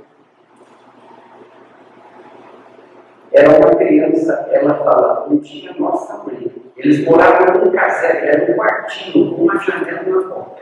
era 3.38 3.50
uma 3.56 3.76
criança, 3.76 4.50
ela 4.52 4.74
fala, 4.84 5.28
não 5.30 5.40
tinha 5.40 5.72
nossa 5.78 6.24
mãe. 6.24 6.52
Eles 6.76 7.06
moravam 7.06 7.64
num 7.64 7.72
casebre, 7.72 8.30
era 8.30 8.52
um 8.52 8.56
quartinho, 8.56 9.36
com 9.36 9.44
uma 9.44 9.60
janela 9.60 10.02
na 10.04 10.30
porta. 10.30 10.62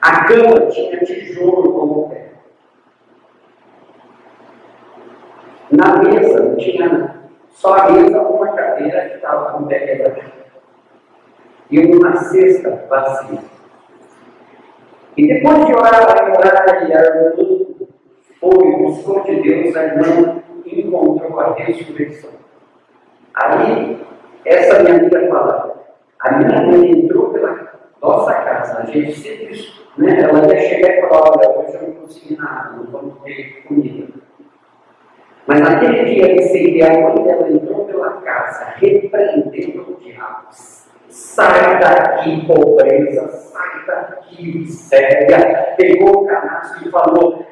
A 0.00 0.24
cama 0.24 0.66
tinha 0.66 0.98
tijolo 1.04 1.72
como 1.74 2.08
pé. 2.08 2.32
Na 5.70 5.96
mesa 5.98 6.42
não 6.42 6.56
tinha 6.56 7.16
só 7.50 7.74
a 7.74 7.90
mesa, 7.90 8.20
uma 8.20 8.48
cadeira 8.52 9.08
que 9.10 9.16
estava 9.16 9.52
com 9.52 9.64
o 9.64 9.66
pé 9.66 9.78
quebrado. 9.80 10.32
E 11.70 11.78
uma 11.84 12.16
cesta 12.16 12.86
vazia. 12.88 13.40
E 15.16 15.28
depois 15.28 15.66
de 15.66 15.74
orar, 15.74 16.02
orar, 16.02 16.88
e 16.88 16.94
a 16.94 17.32
foi, 18.40 18.76
buscou 18.78 19.22
de 19.24 19.40
Deus 19.40 19.76
a 19.76 19.84
irmã 19.84 20.41
encontrou 20.80 21.38
a 21.40 21.52
ressurreição. 21.54 22.30
Aí, 23.34 23.98
essa 24.44 24.82
minha 24.82 24.96
amiga 24.96 25.28
fala, 25.28 25.84
a 26.20 26.38
minha 26.38 26.62
mãe 26.62 26.90
entrou 26.90 27.30
pela 27.30 27.72
nossa 28.02 28.34
casa, 28.34 28.80
a 28.80 28.86
gente 28.86 29.14
sempre, 29.14 29.56
né, 29.96 30.20
ela 30.20 30.46
ia 30.46 30.60
chegar 30.60 30.98
e 30.98 31.00
falar, 31.00 31.30
olha, 31.30 31.58
hoje 31.58 31.74
eu 31.74 31.82
não 31.82 31.94
consegui 31.94 32.36
nada, 32.36 32.76
não 32.76 32.84
vamos 32.84 33.20
ter 33.22 33.62
comida. 33.66 34.08
Mas 35.46 35.60
naquele 35.60 36.04
dia 36.04 36.36
que 36.36 36.42
seria 36.44 36.86
a 36.88 37.00
mãe 37.00 37.24
dela 37.24 37.50
entrou 37.50 37.84
pela 37.84 38.20
casa, 38.20 38.74
repreendendo 38.76 39.92
o 39.92 40.00
diabo. 40.00 40.48
Sai 41.08 41.78
daqui, 41.78 42.46
pobreza, 42.46 43.28
sai 43.28 43.84
daqui, 43.86 44.58
miséria. 44.58 45.74
Pegou 45.76 46.22
o 46.22 46.26
canastro 46.26 46.88
e 46.88 46.90
falou: 46.90 47.44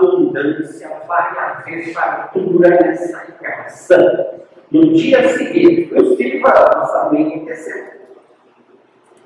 abundância, 0.00 0.90
vai 1.06 1.38
haver 1.38 1.92
fartura 1.92 2.68
nessa 2.68 3.20
casa. 3.32 4.40
No 4.70 4.92
dia 4.92 5.28
seguinte, 5.30 5.92
os 5.94 6.16
filhos 6.16 6.40
falaram, 6.40 6.80
nossa 6.80 7.10
mãe 7.10 7.34
aconteceu. 7.34 8.00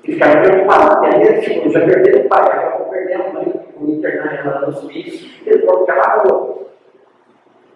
E 0.03 0.13
ficaram 0.13 0.41
preocupados, 0.41 1.15
eles 1.15 1.45
tipo, 1.45 1.69
já 1.69 1.85
perderam 1.85 2.25
o 2.25 2.29
pai, 2.29 2.41
agora 2.41 2.77
vão 2.77 2.89
perder 2.89 3.13
a 3.13 3.33
mãe, 3.33 3.53
vão 3.77 3.89
internar 3.89 4.35
ela 4.35 4.67
nos 4.67 4.87
filhos, 4.87 5.41
eles 5.45 5.65
vão 5.65 5.79
ficar. 5.79 6.23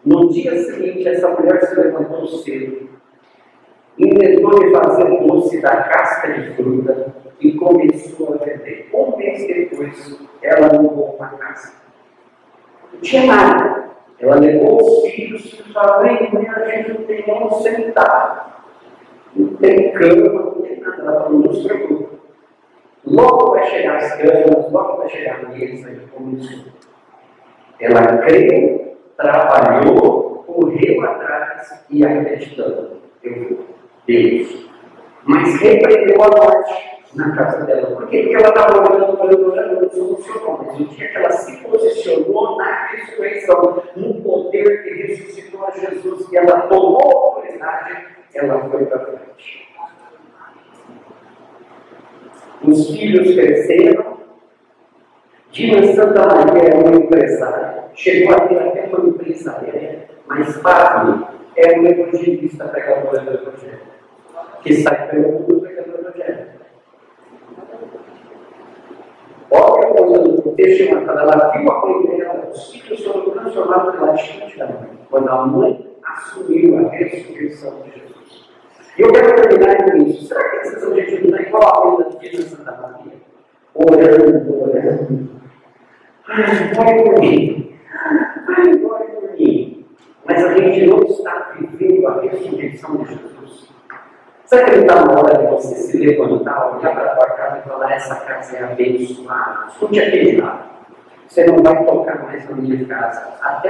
No 0.05 0.29
dia 0.29 0.57
seguinte, 0.63 1.07
essa 1.07 1.27
mulher 1.27 1.61
se 1.65 1.75
levantou 1.75 2.25
cedo, 2.27 2.89
inventou 3.97 4.59
de 4.59 4.71
fazer 4.71 5.27
doce 5.27 5.61
da 5.61 5.83
casca 5.83 6.33
de 6.33 6.55
fruta 6.55 7.13
e 7.39 7.51
começou 7.53 8.33
a 8.33 8.37
vender. 8.37 8.89
Um 8.93 9.17
mês 9.17 9.45
depois, 9.45 10.19
ela 10.41 10.81
mudou 10.81 11.15
uma 11.15 11.29
casa. 11.29 11.78
Tinha 13.01 13.25
nada. 13.25 13.89
Ela 14.19 14.35
levou 14.35 14.77
os 14.77 15.09
filhos 15.11 15.53
e 15.59 15.73
falou: 15.73 16.03
mãe, 16.03 16.47
a 16.47 16.65
gente 16.65 16.93
não 16.93 17.03
tem 17.05 17.23
onde 17.27 17.63
sentar. 17.63 18.63
Não 19.35 19.55
tem 19.55 19.91
cama, 19.93 20.33
não 20.33 20.51
tem 20.61 20.79
nada. 20.79 21.01
Ela 21.01 21.23
falou: 21.23 21.39
não 21.39 21.53
se 21.53 21.67
preocupe. 21.67 22.19
Logo 23.05 23.51
vai 23.51 23.65
chegar 23.65 23.97
as 23.97 24.15
camas, 24.15 24.71
logo 24.71 24.97
vai 24.97 25.09
chegar 25.09 25.45
a 25.45 25.49
mesa 25.49 25.91
e 25.91 26.07
começou. 26.07 26.65
Ela 27.79 28.17
creu, 28.17 28.97
trabalhou, 29.15 30.43
correu 30.45 31.01
atrás 31.03 31.85
e 31.89 32.05
acreditando. 32.05 32.99
Eu, 33.23 33.59
Deus. 34.05 34.69
Mas 35.23 35.61
repreendeu 35.61 36.21
a 36.23 36.27
morte 36.27 36.98
na 37.15 37.35
casa 37.35 37.65
dela. 37.65 37.95
Por 37.95 38.07
quê? 38.07 38.23
Porque 38.23 38.35
ela 38.35 38.49
estava 38.49 38.77
orando, 38.77 39.21
orando, 39.21 39.51
orando, 39.51 39.81
não 39.81 39.89
solucionou. 39.89 40.63
Mas 40.65 40.79
o 40.79 40.85
dia 40.85 41.07
que 41.07 41.17
ela 41.17 41.31
se 41.31 41.57
posicionou 41.63 42.57
na 42.57 42.87
ressurreição, 42.87 43.83
no 43.95 44.21
poder 44.21 44.83
que 44.83 45.07
ressuscitou 45.07 45.65
a 45.65 45.71
Jesus, 45.71 46.31
e 46.31 46.37
ela 46.37 46.61
tomou 46.61 46.99
a 47.01 47.25
autoridade, 47.25 48.05
ela 48.33 48.69
foi 48.69 48.85
para 48.85 48.99
frente. 48.99 49.69
Os 52.63 52.89
filhos 52.91 53.35
cresceram. 53.35 54.19
Dina 55.51 55.93
Santa 55.93 56.27
Maria 56.27 56.69
é 56.69 56.75
uma 56.75 56.95
empresária. 56.95 57.85
Chegou 57.95 58.35
a 58.35 58.47
ter 58.47 58.59
até 58.59 58.85
uma 58.85 59.09
empresária, 59.09 60.07
mas 60.27 60.57
Pablo 60.57 61.27
é 61.55 61.79
um 61.79 61.85
evangelista 61.85 62.65
pregador 62.67 63.11
do 63.11 63.31
Evangelho, 63.31 63.79
que 64.61 64.73
sai 64.75 65.09
pelo 65.09 65.31
mundo 65.33 65.59
pregador 65.59 65.97
do 65.97 66.07
Evangelho. 66.07 66.47
Olha 69.51 69.88
quando 70.07 70.55
texto 70.55 70.89
quando 70.89 71.19
ela 71.19 71.51
viu 71.51 71.71
a 71.71 71.85
mãe 71.85 72.17
dela, 72.17 72.49
os 72.51 72.71
filhos 72.71 73.05
foram 73.05 73.29
transformados 73.31 73.95
pela 73.95 74.11
atitude. 74.13 74.63
Quando 75.09 75.29
a 75.29 75.45
mãe 75.45 75.89
assumiu 76.03 76.77
a 76.77 76.89
ressurreição 76.89 77.81
de 77.81 77.91
Jesus. 77.91 78.49
E 78.97 79.01
eu 79.01 79.11
quero 79.11 79.35
terminar 79.35 79.91
com 79.91 79.97
isso. 79.97 80.27
Será 80.27 80.49
que 80.49 80.67
esse 80.67 80.85
objetivo 80.85 81.31
não 81.31 81.37
é 81.37 81.41
igual 81.43 81.63
a 81.63 81.85
mãe 81.85 81.97
da 81.97 82.19
filha 82.19 82.41
Santa 82.41 82.71
Maria? 82.71 83.13
Orando, 83.73 84.61
orando. 84.61 85.29
Ai, 86.27 86.71
ore 86.77 87.03
por 87.03 87.19
mim. 87.19 87.75
Ai, 88.47 88.83
ore 88.83 89.05
por 89.05 89.31
mim. 89.37 89.85
Mas 90.25 90.43
a 90.43 90.57
gente 90.57 90.85
não 90.87 91.03
está 91.03 91.55
vivendo 91.57 92.07
a 92.07 92.21
ressurreição 92.21 92.97
de 92.97 93.05
Jesus. 93.05 93.38
Será 94.49 94.65
que 94.65 94.71
ele 94.71 94.81
está 94.81 95.05
na 95.05 95.11
hora 95.11 95.37
de 95.37 95.45
você 95.45 95.75
se 95.75 95.97
levantar, 95.99 96.75
olhar 96.75 96.95
para 96.95 97.11
a 97.11 97.15
tua 97.15 97.29
casa 97.35 97.59
e 97.59 97.69
falar: 97.69 97.91
essa 97.91 98.15
casa 98.15 98.57
é 98.57 98.63
abençoada? 98.63 99.67
Escute 99.67 99.99
aquele 99.99 100.41
lado. 100.41 100.63
Você 101.27 101.45
não 101.45 101.61
vai 101.61 101.85
tocar 101.85 102.23
mais 102.23 102.49
na 102.49 102.55
minha 102.55 102.83
casa. 102.87 103.31
Até 103.43 103.69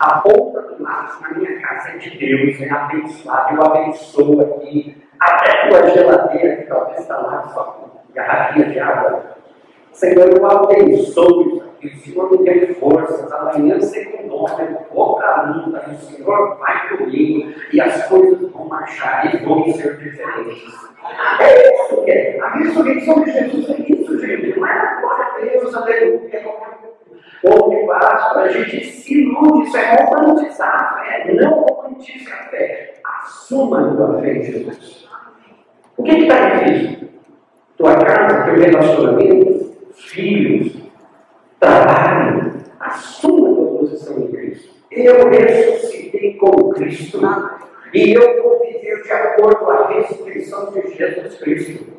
a 0.00 0.18
ponta 0.18 0.60
do 0.60 0.82
lápis 0.82 1.20
na 1.20 1.38
minha 1.38 1.60
casa 1.60 1.90
é 1.90 1.98
de 1.98 2.18
Deus, 2.18 2.60
é 2.60 2.68
abençoado. 2.68 3.54
Eu 3.54 3.62
abençoo 3.62 4.40
aqui. 4.40 5.00
Até 5.20 5.52
a 5.52 5.68
tua 5.68 5.88
geladeira, 5.88 6.56
que 6.56 6.62
talvez 6.64 6.98
está 6.98 7.16
lá, 7.18 7.48
só 7.54 7.88
garrafinha 8.12 8.70
de 8.70 8.80
água. 8.80 9.22
Senhor, 9.92 10.36
eu 10.36 10.44
abençoo 10.44 11.42
isso 11.42 11.64
aqui. 11.64 11.86
O 11.86 12.00
Senhor 12.00 12.30
me 12.32 12.38
dê 12.38 12.74
forças. 12.74 13.32
Amanhã, 13.32 13.80
vou 14.92 15.16
para 15.16 15.36
a 15.36 15.42
luta. 15.50 15.84
E 15.88 15.94
o 15.94 15.98
Senhor 15.98 16.56
vai 16.58 16.88
comigo. 16.88 17.52
E 17.72 17.80
as 17.80 18.06
coisas 18.08 18.50
vão 18.50 18.66
marchar 18.66 19.34
e 19.34 19.44
vão 19.44 19.64
ser 19.72 19.96
diferentes. 19.98 20.74
É 21.40 21.74
isso 21.74 22.04
que 22.04 22.10
é. 22.10 22.40
A 22.40 22.50
ressurreição 22.58 23.24
de 23.24 23.32
Jesus 23.32 23.70
é 23.70 23.92
isso, 23.92 24.18
gente. 24.20 24.58
Não 24.58 24.66
é 24.66 25.00
glória 25.00 25.24
a 25.24 25.38
Deus, 25.38 25.74
aleluia, 25.74 26.42
ou 27.42 27.70
de 27.70 27.86
Páscoa, 27.86 28.42
a 28.42 28.48
gente 28.48 28.84
se 28.84 29.22
ilude, 29.22 29.68
isso 29.68 29.76
é 29.76 29.94
romantizar 29.94 30.74
a 30.74 31.04
fé, 31.04 31.32
não 31.34 31.64
romantize 31.64 32.30
a 32.32 32.36
fé. 32.48 32.94
Assuma 33.04 33.80
a 33.80 33.94
tua 33.94 34.20
fé 34.20 34.32
em 34.32 34.42
Jesus. 34.42 35.08
O 35.96 36.02
que 36.02 36.10
está 36.10 36.48
difícil? 36.48 37.08
Tua 37.76 37.96
casa, 37.96 38.44
teu 38.44 38.54
relacionamento, 38.54 39.72
filhos, 39.94 40.72
trabalho, 41.60 42.52
assuma 42.80 43.50
a 43.50 43.54
tua 43.54 43.78
posição 43.78 44.18
em 44.18 44.32
Cristo. 44.32 44.74
Eu 44.90 45.28
ressuscitei 45.28 46.34
com 46.34 46.70
Cristo 46.70 47.20
e 47.94 48.12
eu 48.12 48.42
vou 48.42 48.60
viver 48.60 49.02
de 49.02 49.12
acordo 49.12 49.56
com 49.58 49.70
a 49.70 49.88
ressurreição 49.88 50.72
de 50.72 50.82
Jesus 51.14 51.38
Cristo. 51.38 51.98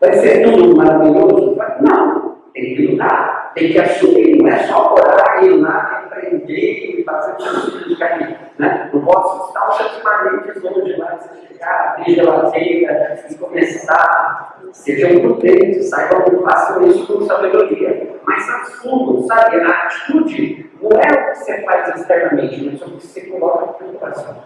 Vai 0.00 0.12
ser 0.12 0.42
tudo 0.42 0.76
maravilhoso? 0.76 1.56
Não, 1.80 2.36
tem 2.52 2.74
que 2.74 2.86
lutar, 2.86 3.52
tem 3.54 3.72
que 3.72 3.78
assumir, 3.78 4.36
não 4.38 4.48
é 4.48 4.58
só 4.64 4.94
orar 4.94 5.42
e 5.42 5.46
ir 5.46 5.60
lá, 5.60 6.04
empreender 6.06 7.00
e 7.00 7.04
fazer 7.04 7.34
tudo 7.36 7.88
de. 7.88 8.36
Né? 8.58 8.90
Não 8.92 9.00
posso 9.02 9.48
estar 9.48 9.66
parentes 10.02 10.62
longe 10.62 10.96
você 10.96 11.46
chegar, 11.48 11.96
abrir 11.98 12.14
geladeira 12.14 13.24
e 13.28 13.34
começar. 13.34 14.58
Sejam 14.72 15.20
prudentes, 15.20 15.88
saibam 15.88 16.22
que 16.24 16.36
façam 16.42 16.86
isso 16.86 17.06
com 17.06 17.24
sabedoria. 17.24 18.16
Mas 18.24 18.48
assumam, 18.48 19.26
sabe? 19.26 19.60
A 19.60 19.68
atitude 19.68 20.70
não 20.80 20.90
é 20.92 21.08
o 21.08 21.30
que 21.30 21.38
você 21.38 21.62
faz 21.62 22.00
externamente, 22.00 22.64
mas 22.64 22.82
é 22.82 22.84
o 22.84 22.90
que 22.90 23.06
você 23.06 23.20
coloca 23.22 23.84
no 23.84 23.92
coração. 23.94 24.42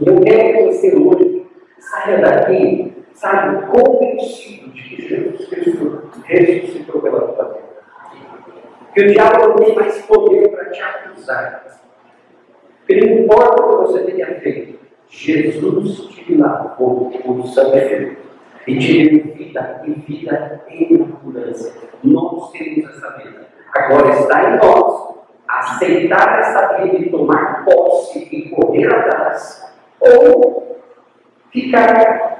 E 0.00 0.06
eu 0.06 0.20
quero 0.20 0.58
que 0.58 0.64
você 0.64 0.96
hoje 0.96 1.47
saia 1.90 2.18
daqui, 2.18 2.92
sabe, 3.14 3.66
convencido 3.66 4.70
de 4.70 4.82
que 4.82 5.08
Jesus 5.08 5.48
Cristo 5.48 6.10
ressuscitou 6.24 7.00
pela 7.00 7.20
tua 7.20 7.44
vida. 7.44 7.68
Que 8.94 9.04
o 9.04 9.06
diabo 9.08 9.48
não 9.48 9.56
tem 9.56 9.74
mais 9.74 10.02
poder 10.02 10.48
para 10.50 10.70
te 10.70 10.80
acusar. 10.80 11.64
Que 12.86 13.00
não 13.00 13.24
importa 13.24 13.62
o 13.62 13.68
que 13.68 13.92
você 13.92 14.04
tenha 14.04 14.40
feito, 14.40 14.78
Jesus 15.08 16.06
te 16.08 16.34
lavou 16.34 17.10
com 17.10 17.32
o 17.32 17.46
sangue 17.46 18.18
e 18.66 18.78
te 18.78 19.08
deu 19.08 19.34
vida 19.34 19.82
e 19.86 19.90
vida 19.92 20.64
em 20.68 20.94
abundância. 20.94 21.72
Nós 22.02 22.50
temos 22.50 22.90
essa 22.90 23.10
vida. 23.18 23.46
Agora 23.74 24.10
está 24.10 24.50
em 24.50 24.58
nós 24.58 25.14
aceitar 25.48 26.38
essa 26.40 26.78
vida 26.78 26.96
e 26.98 27.10
tomar 27.10 27.64
posse 27.64 28.28
e 28.30 28.50
correr 28.50 28.86
atrás, 28.94 29.66
ou 30.00 30.77
Ketika 31.58 32.37